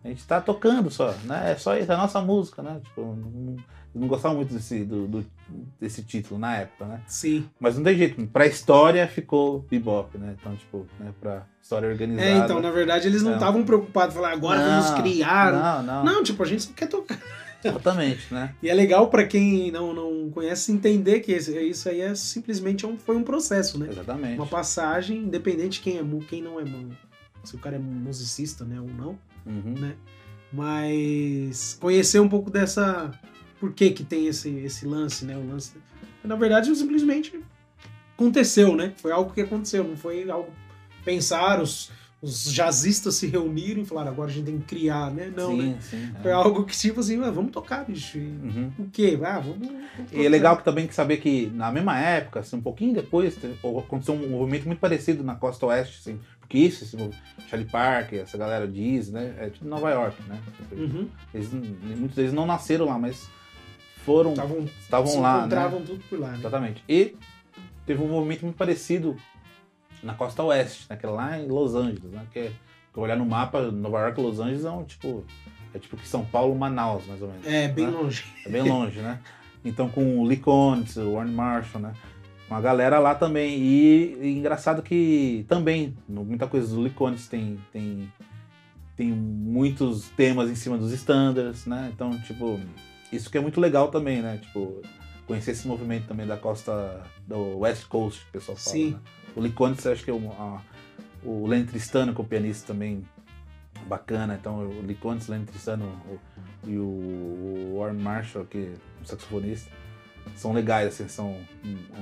a 0.05 0.09
gente 0.09 0.25
tá 0.27 0.41
tocando 0.41 0.91
só, 0.91 1.13
né? 1.25 1.53
É 1.53 1.57
só 1.57 1.77
isso, 1.77 1.91
é 1.91 1.95
a 1.95 1.99
nossa 1.99 2.21
música, 2.21 2.63
né? 2.63 2.81
Tipo, 2.85 3.01
não, 3.01 3.57
não 3.95 4.09
gostavam 4.09 4.37
muito 4.37 4.53
desse, 4.53 4.85
do, 4.85 5.07
do- 5.07 5.27
desse 5.81 6.03
título 6.03 6.39
na 6.39 6.57
época, 6.57 6.85
né? 6.85 7.01
Sim. 7.07 7.49
Mas 7.59 7.77
não 7.77 7.85
tem 7.85 7.97
jeito, 7.97 8.27
pra 8.27 8.47
história 8.47 9.07
ficou 9.09 9.61
bebop, 9.71 10.19
né? 10.19 10.37
Então, 10.39 10.55
tipo, 10.57 10.87
né, 11.01 11.13
pra 11.21 11.45
história 11.63 11.89
organizada. 11.89 12.29
É, 12.29 12.37
então, 12.37 12.61
na 12.61 12.71
verdade, 12.71 13.09
eles 13.09 13.23
não 13.23 13.31
Não. 13.31 13.39
estavam 13.39 13.65
preocupados, 13.65 14.15
falar, 14.15 14.33
agora 14.33 14.61
Não, 14.61 14.83
vamos 14.83 15.01
criar. 15.01 15.53
Não, 15.53 15.83
não, 15.83 16.05
Não, 16.05 16.23
tipo, 16.23 16.43
a 16.43 16.47
gente 16.47 16.65
só 16.65 16.73
quer 16.75 16.89
tocar. 16.89 17.19
Exatamente, 17.65 18.33
né? 18.33 18.55
E 18.63 18.69
é 18.69 18.75
legal 18.75 19.09
pra 19.09 19.27
quem 19.27 19.71
não, 19.71 19.93
não 19.95 20.31
conhece 20.31 20.71
entender 20.73 21.21
que 21.21 21.33
isso 21.33 21.89
aí 21.89 22.01
é 22.01 22.15
simplesmente 22.15 22.87
um, 22.87 22.97
foi 22.99 23.17
um 23.17 23.23
processo, 23.25 23.79
né? 23.79 23.89
Exatamente. 23.91 24.37
Uma 24.37 24.47
passagem, 24.47 25.19
independente 25.19 25.81
quem 25.81 25.99
é 25.99 26.05
quem 26.29 26.43
não 26.43 26.61
é 26.61 26.65
mu, 26.65 26.91
se 27.43 27.57
o 27.57 27.59
cara 27.59 27.77
é 27.77 27.79
musicista, 27.79 28.65
né, 28.65 28.81
ou 28.81 28.89
não, 28.89 29.19
Uhum. 29.47 29.75
né? 29.79 29.95
Mas 30.53 31.77
conhecer 31.81 32.21
um 32.21 32.29
pouco 32.29 32.51
dessa 32.51 33.11
por 33.61 33.73
que 33.73 33.91
que 33.91 34.05
tem 34.05 34.27
esse, 34.27 34.49
esse 34.59 34.87
lance, 34.87 35.25
né? 35.25 35.37
O 35.37 35.47
lance, 35.47 35.73
na 36.23 36.37
verdade, 36.37 36.75
simplesmente 36.77 37.39
aconteceu, 38.17 38.75
né? 38.77 38.93
Foi 38.97 39.13
algo 39.13 39.33
que 39.33 39.41
aconteceu, 39.41 39.85
não 39.85 39.97
foi 39.97 40.29
algo 40.31 40.51
pensar 41.05 41.61
os, 41.61 41.91
os 42.25 42.51
jazzistas 42.53 43.15
se 43.17 43.27
reuniram 43.27 43.83
e 43.83 43.85
falaram 43.85 44.11
agora 44.11 44.31
a 44.31 44.33
gente 44.33 44.47
tem 44.47 44.59
que 44.59 44.65
criar, 44.65 45.11
né? 45.11 45.31
Não, 45.35 45.51
sim, 45.51 45.63
né? 45.63 45.79
sim. 45.81 46.13
é. 46.19 46.23
Foi 46.23 46.33
algo 46.33 46.65
que 46.65 46.77
tipo 46.77 47.01
assim, 47.01 47.23
ah, 47.23 47.31
vamos 47.31 47.53
tocar, 47.53 47.85
bicho. 47.85 48.19
Uhum. 48.19 48.73
O 48.79 48.89
quê? 48.91 49.19
Ah, 49.23 49.39
vamos, 49.39 49.69
vamos 49.69 50.13
E 50.13 50.25
é 50.25 50.29
legal 50.29 50.57
que 50.57 50.65
também 50.65 50.87
que 50.87 50.95
saber 50.95 51.19
que 51.19 51.47
na 51.55 51.71
mesma 51.71 51.99
época, 51.99 52.41
assim, 52.41 52.57
um 52.57 52.63
pouquinho 52.63 52.95
depois, 52.95 53.37
aconteceu 53.79 54.15
um 54.15 54.31
movimento 54.31 54.67
muito 54.67 54.79
parecido 54.79 55.23
na 55.23 55.35
costa 55.35 55.67
oeste, 55.67 55.99
assim, 56.01 56.21
porque 56.41 56.59
isso, 56.59 56.85
Charlie 57.49 57.71
Parker, 57.71 58.21
essa 58.21 58.39
galera 58.39 58.67
diz, 58.67 59.11
né? 59.11 59.35
É 59.39 59.49
tudo 59.49 59.69
Nova 59.69 59.91
York, 59.91 60.17
né? 60.29 60.41
Uhum. 60.73 61.09
Eles, 61.33 61.53
muitos 61.53 62.17
deles 62.17 62.33
não 62.33 62.47
nasceram 62.47 62.87
lá, 62.87 62.99
mas 62.99 63.29
foram, 64.05 64.33
Estavam 64.33 65.21
lá, 65.21 65.33
né? 65.33 65.39
encontravam 65.41 65.83
tudo 65.83 66.03
por 66.09 66.19
lá, 66.19 66.29
né? 66.29 66.39
Exatamente. 66.39 66.83
E 66.89 67.17
teve 67.87 68.03
um 68.03 68.09
movimento 68.09 68.43
muito 68.43 68.57
parecido 68.57 69.17
na 70.05 70.15
costa 70.15 70.43
oeste, 70.43 70.87
né? 70.89 70.97
Que 70.97 71.07
é 71.07 71.09
lá 71.09 71.39
em 71.39 71.49
Los 71.49 71.75
Angeles, 71.75 72.13
né? 72.13 72.25
Que 72.31 72.39
é, 72.39 72.53
que 72.93 73.01
olhar 73.01 73.17
no 73.17 73.27
mapa, 73.27 73.63
Nova 73.73 74.01
York 74.01 74.21
e 74.21 74.23
Los 74.23 74.39
Angeles 74.39 74.65
é 74.65 74.71
um 74.71 74.85
tipo. 74.85 75.25
É 75.73 75.79
tipo 75.79 75.97
que 75.97 76.07
São 76.07 76.25
Paulo, 76.25 76.55
Manaus, 76.55 77.05
mais 77.07 77.21
ou 77.21 77.29
menos. 77.29 77.47
É, 77.47 77.67
bem 77.67 77.87
né? 77.87 77.93
longe. 77.93 78.25
É 78.47 78.49
bem 78.49 78.63
longe, 78.63 79.01
né? 79.01 79.19
Então 79.65 79.89
com 79.89 80.21
o 80.21 80.25
Lee 80.25 80.37
Konitz, 80.37 80.97
o 80.97 81.15
Warren 81.15 81.33
Marshall, 81.33 81.83
né? 81.83 81.95
Uma 82.49 82.61
galera 82.61 83.01
lá 83.01 83.15
também. 83.15 83.59
E, 83.59 84.19
e 84.21 84.39
engraçado 84.39 84.83
que 84.83 85.45
também, 85.49 85.97
muita 86.07 86.47
coisa 86.47 86.73
do 86.73 86.81
Lee 86.81 86.93
Konitz 86.93 87.27
tem, 87.27 87.59
tem, 87.73 88.13
tem 88.97 89.11
muitos 89.11 90.09
temas 90.11 90.49
em 90.49 90.55
cima 90.55 90.79
dos 90.79 90.93
standards, 90.93 91.67
né? 91.67 91.91
Então, 91.93 92.17
tipo, 92.21 92.61
isso 93.11 93.29
que 93.29 93.39
é 93.39 93.41
muito 93.41 93.61
legal 93.61 93.89
também, 93.89 94.23
né? 94.23 94.39
Tipo, 94.41 94.81
conhecer 95.27 95.53
esse 95.53 95.67
movimento 95.67 96.07
também 96.07 96.27
da 96.27 96.37
costa 96.37 97.03
do 97.27 97.59
West 97.59 97.87
Coast, 97.87 98.21
que 98.23 98.29
o 98.29 98.33
pessoal 98.33 98.57
fala. 98.57 98.77
Sim. 98.77 98.91
né? 98.93 98.99
O 99.37 99.41
eu 99.41 99.93
acho 99.93 100.05
que 100.05 100.11
é 100.11 100.15
um, 100.15 100.31
a- 100.33 100.63
o 101.25 101.47
Lenny 101.47 101.65
Tristano, 101.65 102.15
que 102.15 102.21
é 102.21 102.25
o 102.25 102.27
pianista 102.27 102.67
também 102.69 103.05
bacana. 103.89 104.37
Então, 104.41 104.67
o 104.69 104.95
Konitz, 104.97 105.29
Lenny 105.29 105.45
Tristano, 105.45 105.87
o 106.09 106.19
e 106.67 106.79
o 106.79 107.77
Warren 107.79 108.01
Marshall, 108.01 108.47
que 108.47 108.59
é 108.59 108.73
um 109.03 109.05
saxofonista, 109.05 109.71
são 110.35 110.53
legais, 110.55 110.89
assim, 110.89 111.09
são, 111.09 111.37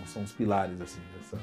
são 0.07 0.23
os 0.23 0.33
pilares, 0.33 0.81
assim, 0.81 1.01
dessa... 1.19 1.37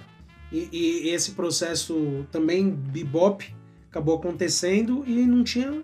E, 0.52 0.69
e 0.71 1.10
esse 1.10 1.32
processo 1.32 2.25
também, 2.32 2.69
bebop, 2.69 3.54
acabou 3.89 4.15
acontecendo 4.15 5.04
e 5.06 5.25
não 5.25 5.43
tinha, 5.43 5.82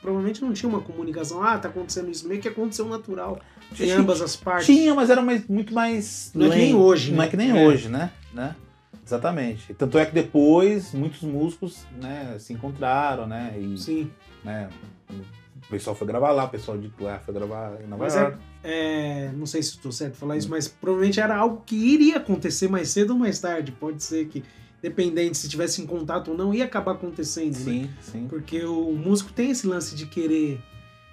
provavelmente 0.00 0.42
não 0.42 0.52
tinha 0.52 0.68
uma 0.68 0.80
comunicação, 0.80 1.42
ah, 1.42 1.56
tá 1.56 1.68
acontecendo 1.68 2.10
isso, 2.10 2.26
meio 2.28 2.40
que 2.40 2.48
aconteceu 2.48 2.86
natural 2.88 3.40
em 3.78 3.90
ambas 3.92 4.20
as 4.20 4.34
partes. 4.36 4.66
Tinha, 4.66 4.92
mas 4.94 5.08
era 5.08 5.22
mais, 5.22 5.46
muito 5.46 5.72
mais... 5.72 6.32
Não 6.34 6.46
é 6.46 6.50
que 6.50 6.56
nem 6.56 6.74
hoje, 6.74 7.10
Não 7.12 7.18
né? 7.18 7.26
é 7.26 7.28
que 7.28 7.36
nem 7.36 7.50
É. 7.56 7.66
hoje, 7.66 7.88
né? 7.88 8.10
né? 8.34 8.56
Exatamente. 9.04 9.74
Tanto 9.74 9.98
é 9.98 10.06
que 10.06 10.12
depois 10.14 10.92
muitos 10.94 11.22
músicos 11.22 11.84
né, 12.00 12.36
se 12.38 12.52
encontraram, 12.52 13.26
né? 13.26 13.54
E, 13.58 13.76
Sim. 13.76 14.10
né, 14.44 14.68
o 15.10 15.68
pessoal 15.68 15.94
foi 15.94 16.06
gravar 16.06 16.32
lá, 16.32 16.44
o 16.44 16.48
pessoal 16.48 16.78
de 16.78 16.92
lá 17.00 17.18
foi 17.18 17.34
gravar 17.34 17.80
em 17.82 17.86
Nova 17.86 18.04
Mas 18.04 18.14
York. 18.14 18.38
É, 18.62 19.30
não 19.34 19.46
sei 19.46 19.62
se 19.62 19.70
estou 19.70 19.90
certo 19.92 20.16
falar 20.16 20.36
isso, 20.36 20.48
mas 20.48 20.68
provavelmente 20.68 21.20
era 21.20 21.36
algo 21.36 21.62
que 21.64 21.74
iria 21.76 22.18
acontecer 22.18 22.68
mais 22.68 22.90
cedo 22.90 23.10
ou 23.10 23.18
mais 23.18 23.38
tarde. 23.40 23.72
Pode 23.72 24.02
ser 24.02 24.26
que, 24.28 24.44
dependente 24.80 25.36
se 25.36 25.48
tivesse 25.48 25.82
em 25.82 25.86
contato 25.86 26.30
ou 26.30 26.36
não, 26.36 26.54
ia 26.54 26.64
acabar 26.64 26.92
acontecendo. 26.92 27.54
né? 27.58 27.64
Sim, 27.64 27.90
sim. 28.00 28.26
Porque 28.28 28.64
o 28.64 28.92
músico 28.92 29.32
tem 29.32 29.50
esse 29.50 29.66
lance 29.66 29.94
de 29.94 30.06
querer 30.06 30.60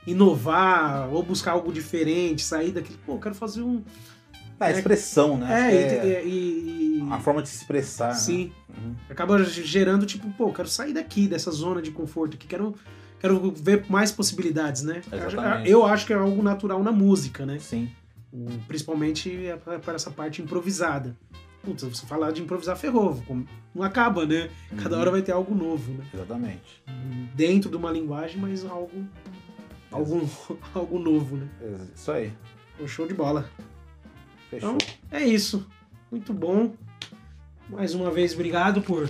inovar 0.05 1.09
ou 1.11 1.21
buscar 1.23 1.51
algo 1.51 1.71
diferente, 1.71 2.41
sair 2.41 2.71
daquele, 2.71 2.97
pô, 3.05 3.13
eu 3.13 3.19
quero 3.19 3.35
fazer 3.35 3.61
um. 3.61 3.83
É, 4.59 4.65
a 4.65 4.71
expressão, 4.71 5.37
né? 5.37 5.71
É, 5.71 6.23
e- 6.23 6.27
e- 6.27 6.99
e- 6.99 7.07
a 7.11 7.19
forma 7.19 7.41
de 7.41 7.49
se 7.49 7.57
expressar. 7.57 8.13
Sim. 8.13 8.51
Né? 8.69 8.75
Uhum. 8.77 8.95
acaba 9.09 9.43
gerando, 9.43 10.05
tipo, 10.05 10.29
pô, 10.31 10.51
quero 10.53 10.67
sair 10.67 10.93
daqui, 10.93 11.27
dessa 11.27 11.49
zona 11.51 11.81
de 11.81 11.91
conforto 11.91 12.35
aqui, 12.35 12.45
quero, 12.47 12.75
quero 13.19 13.51
ver 13.51 13.85
mais 13.89 14.11
possibilidades, 14.11 14.83
né? 14.83 15.01
Exatamente. 15.11 15.69
Eu 15.69 15.85
acho 15.85 16.05
que 16.05 16.13
é 16.13 16.15
algo 16.15 16.41
natural 16.43 16.83
na 16.83 16.91
música, 16.91 17.45
né? 17.45 17.57
Sim. 17.59 17.89
Principalmente 18.67 19.45
é 19.47 19.55
para 19.57 19.95
essa 19.95 20.11
parte 20.11 20.41
improvisada. 20.41 21.17
Putz, 21.63 21.83
você 21.83 22.05
falar 22.05 22.31
de 22.31 22.41
improvisar 22.41 22.77
ferrou, 22.77 23.21
não 23.75 23.83
acaba, 23.83 24.25
né? 24.25 24.49
Cada 24.77 24.95
Uhum. 24.95 25.01
hora 25.01 25.11
vai 25.11 25.21
ter 25.21 25.31
algo 25.31 25.53
novo, 25.55 25.91
né? 25.93 26.05
Exatamente. 26.13 26.81
Dentro 27.35 27.69
de 27.69 27.75
uma 27.75 27.91
linguagem, 27.91 28.37
mas 28.39 28.63
algo, 28.63 29.03
algo, 29.91 30.29
algo 30.73 30.99
novo, 30.99 31.35
né? 31.37 31.47
É 31.61 31.75
Isso 31.95 32.11
aí. 32.11 32.31
Pô, 32.77 32.87
Show 32.87 33.07
de 33.07 33.13
bola. 33.13 33.49
Fechou. 34.49 34.75
Então, 34.75 34.77
é 35.11 35.23
isso. 35.23 35.67
Muito 36.11 36.33
bom. 36.33 36.73
Mais 37.69 37.93
uma 37.93 38.09
vez, 38.09 38.33
obrigado 38.33 38.81
por 38.81 39.07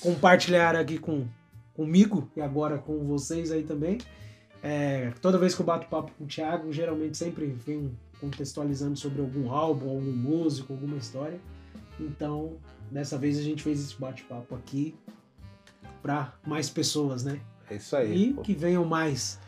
compartilhar 0.00 0.74
aqui 0.74 0.98
com, 0.98 1.24
comigo 1.72 2.28
e 2.36 2.40
agora 2.40 2.78
com 2.78 2.98
vocês 3.06 3.52
aí 3.52 3.62
também. 3.62 3.98
É, 4.60 5.12
toda 5.20 5.38
vez 5.38 5.54
que 5.54 5.60
eu 5.60 5.66
bato 5.66 5.88
papo 5.88 6.12
com 6.18 6.24
o 6.24 6.26
Thiago, 6.26 6.72
geralmente 6.72 7.16
sempre 7.16 7.46
venho 7.46 7.96
contextualizando 8.20 8.96
sobre 8.96 9.20
algum 9.20 9.50
álbum, 9.50 9.90
algum 9.90 10.12
músico, 10.12 10.72
alguma 10.72 10.96
história. 10.96 11.40
Então, 11.98 12.56
dessa 12.90 13.16
vez 13.16 13.38
a 13.38 13.42
gente 13.42 13.62
fez 13.62 13.80
esse 13.80 14.00
bate-papo 14.00 14.54
aqui 14.54 14.94
para 16.02 16.32
mais 16.44 16.68
pessoas, 16.68 17.22
né? 17.24 17.40
É 17.70 17.76
isso 17.76 17.94
aí. 17.96 18.30
E 18.30 18.34
pô. 18.34 18.42
que 18.42 18.54
venham 18.54 18.84
mais. 18.84 19.38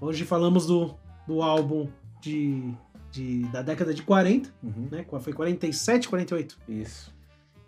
Hoje 0.00 0.24
falamos 0.24 0.66
do, 0.66 0.94
do 1.26 1.42
álbum 1.42 1.88
de, 2.20 2.74
de, 3.10 3.42
da 3.48 3.62
década 3.62 3.92
de 3.94 4.02
40, 4.02 4.52
Uhum. 4.62 4.88
né? 4.90 5.04
Foi 5.20 5.32
47, 5.32 6.08
48. 6.08 6.58
Isso. 6.68 7.12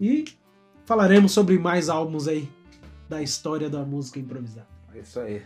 E 0.00 0.24
falaremos 0.85 1.33
sobre 1.33 1.59
mais 1.59 1.88
álbuns 1.88 2.26
aí 2.28 2.48
da 3.09 3.22
história 3.22 3.68
da 3.68 3.85
música 3.85 4.18
improvisada. 4.18 4.66
É 4.94 4.98
isso 5.00 5.20
aí. 5.20 5.42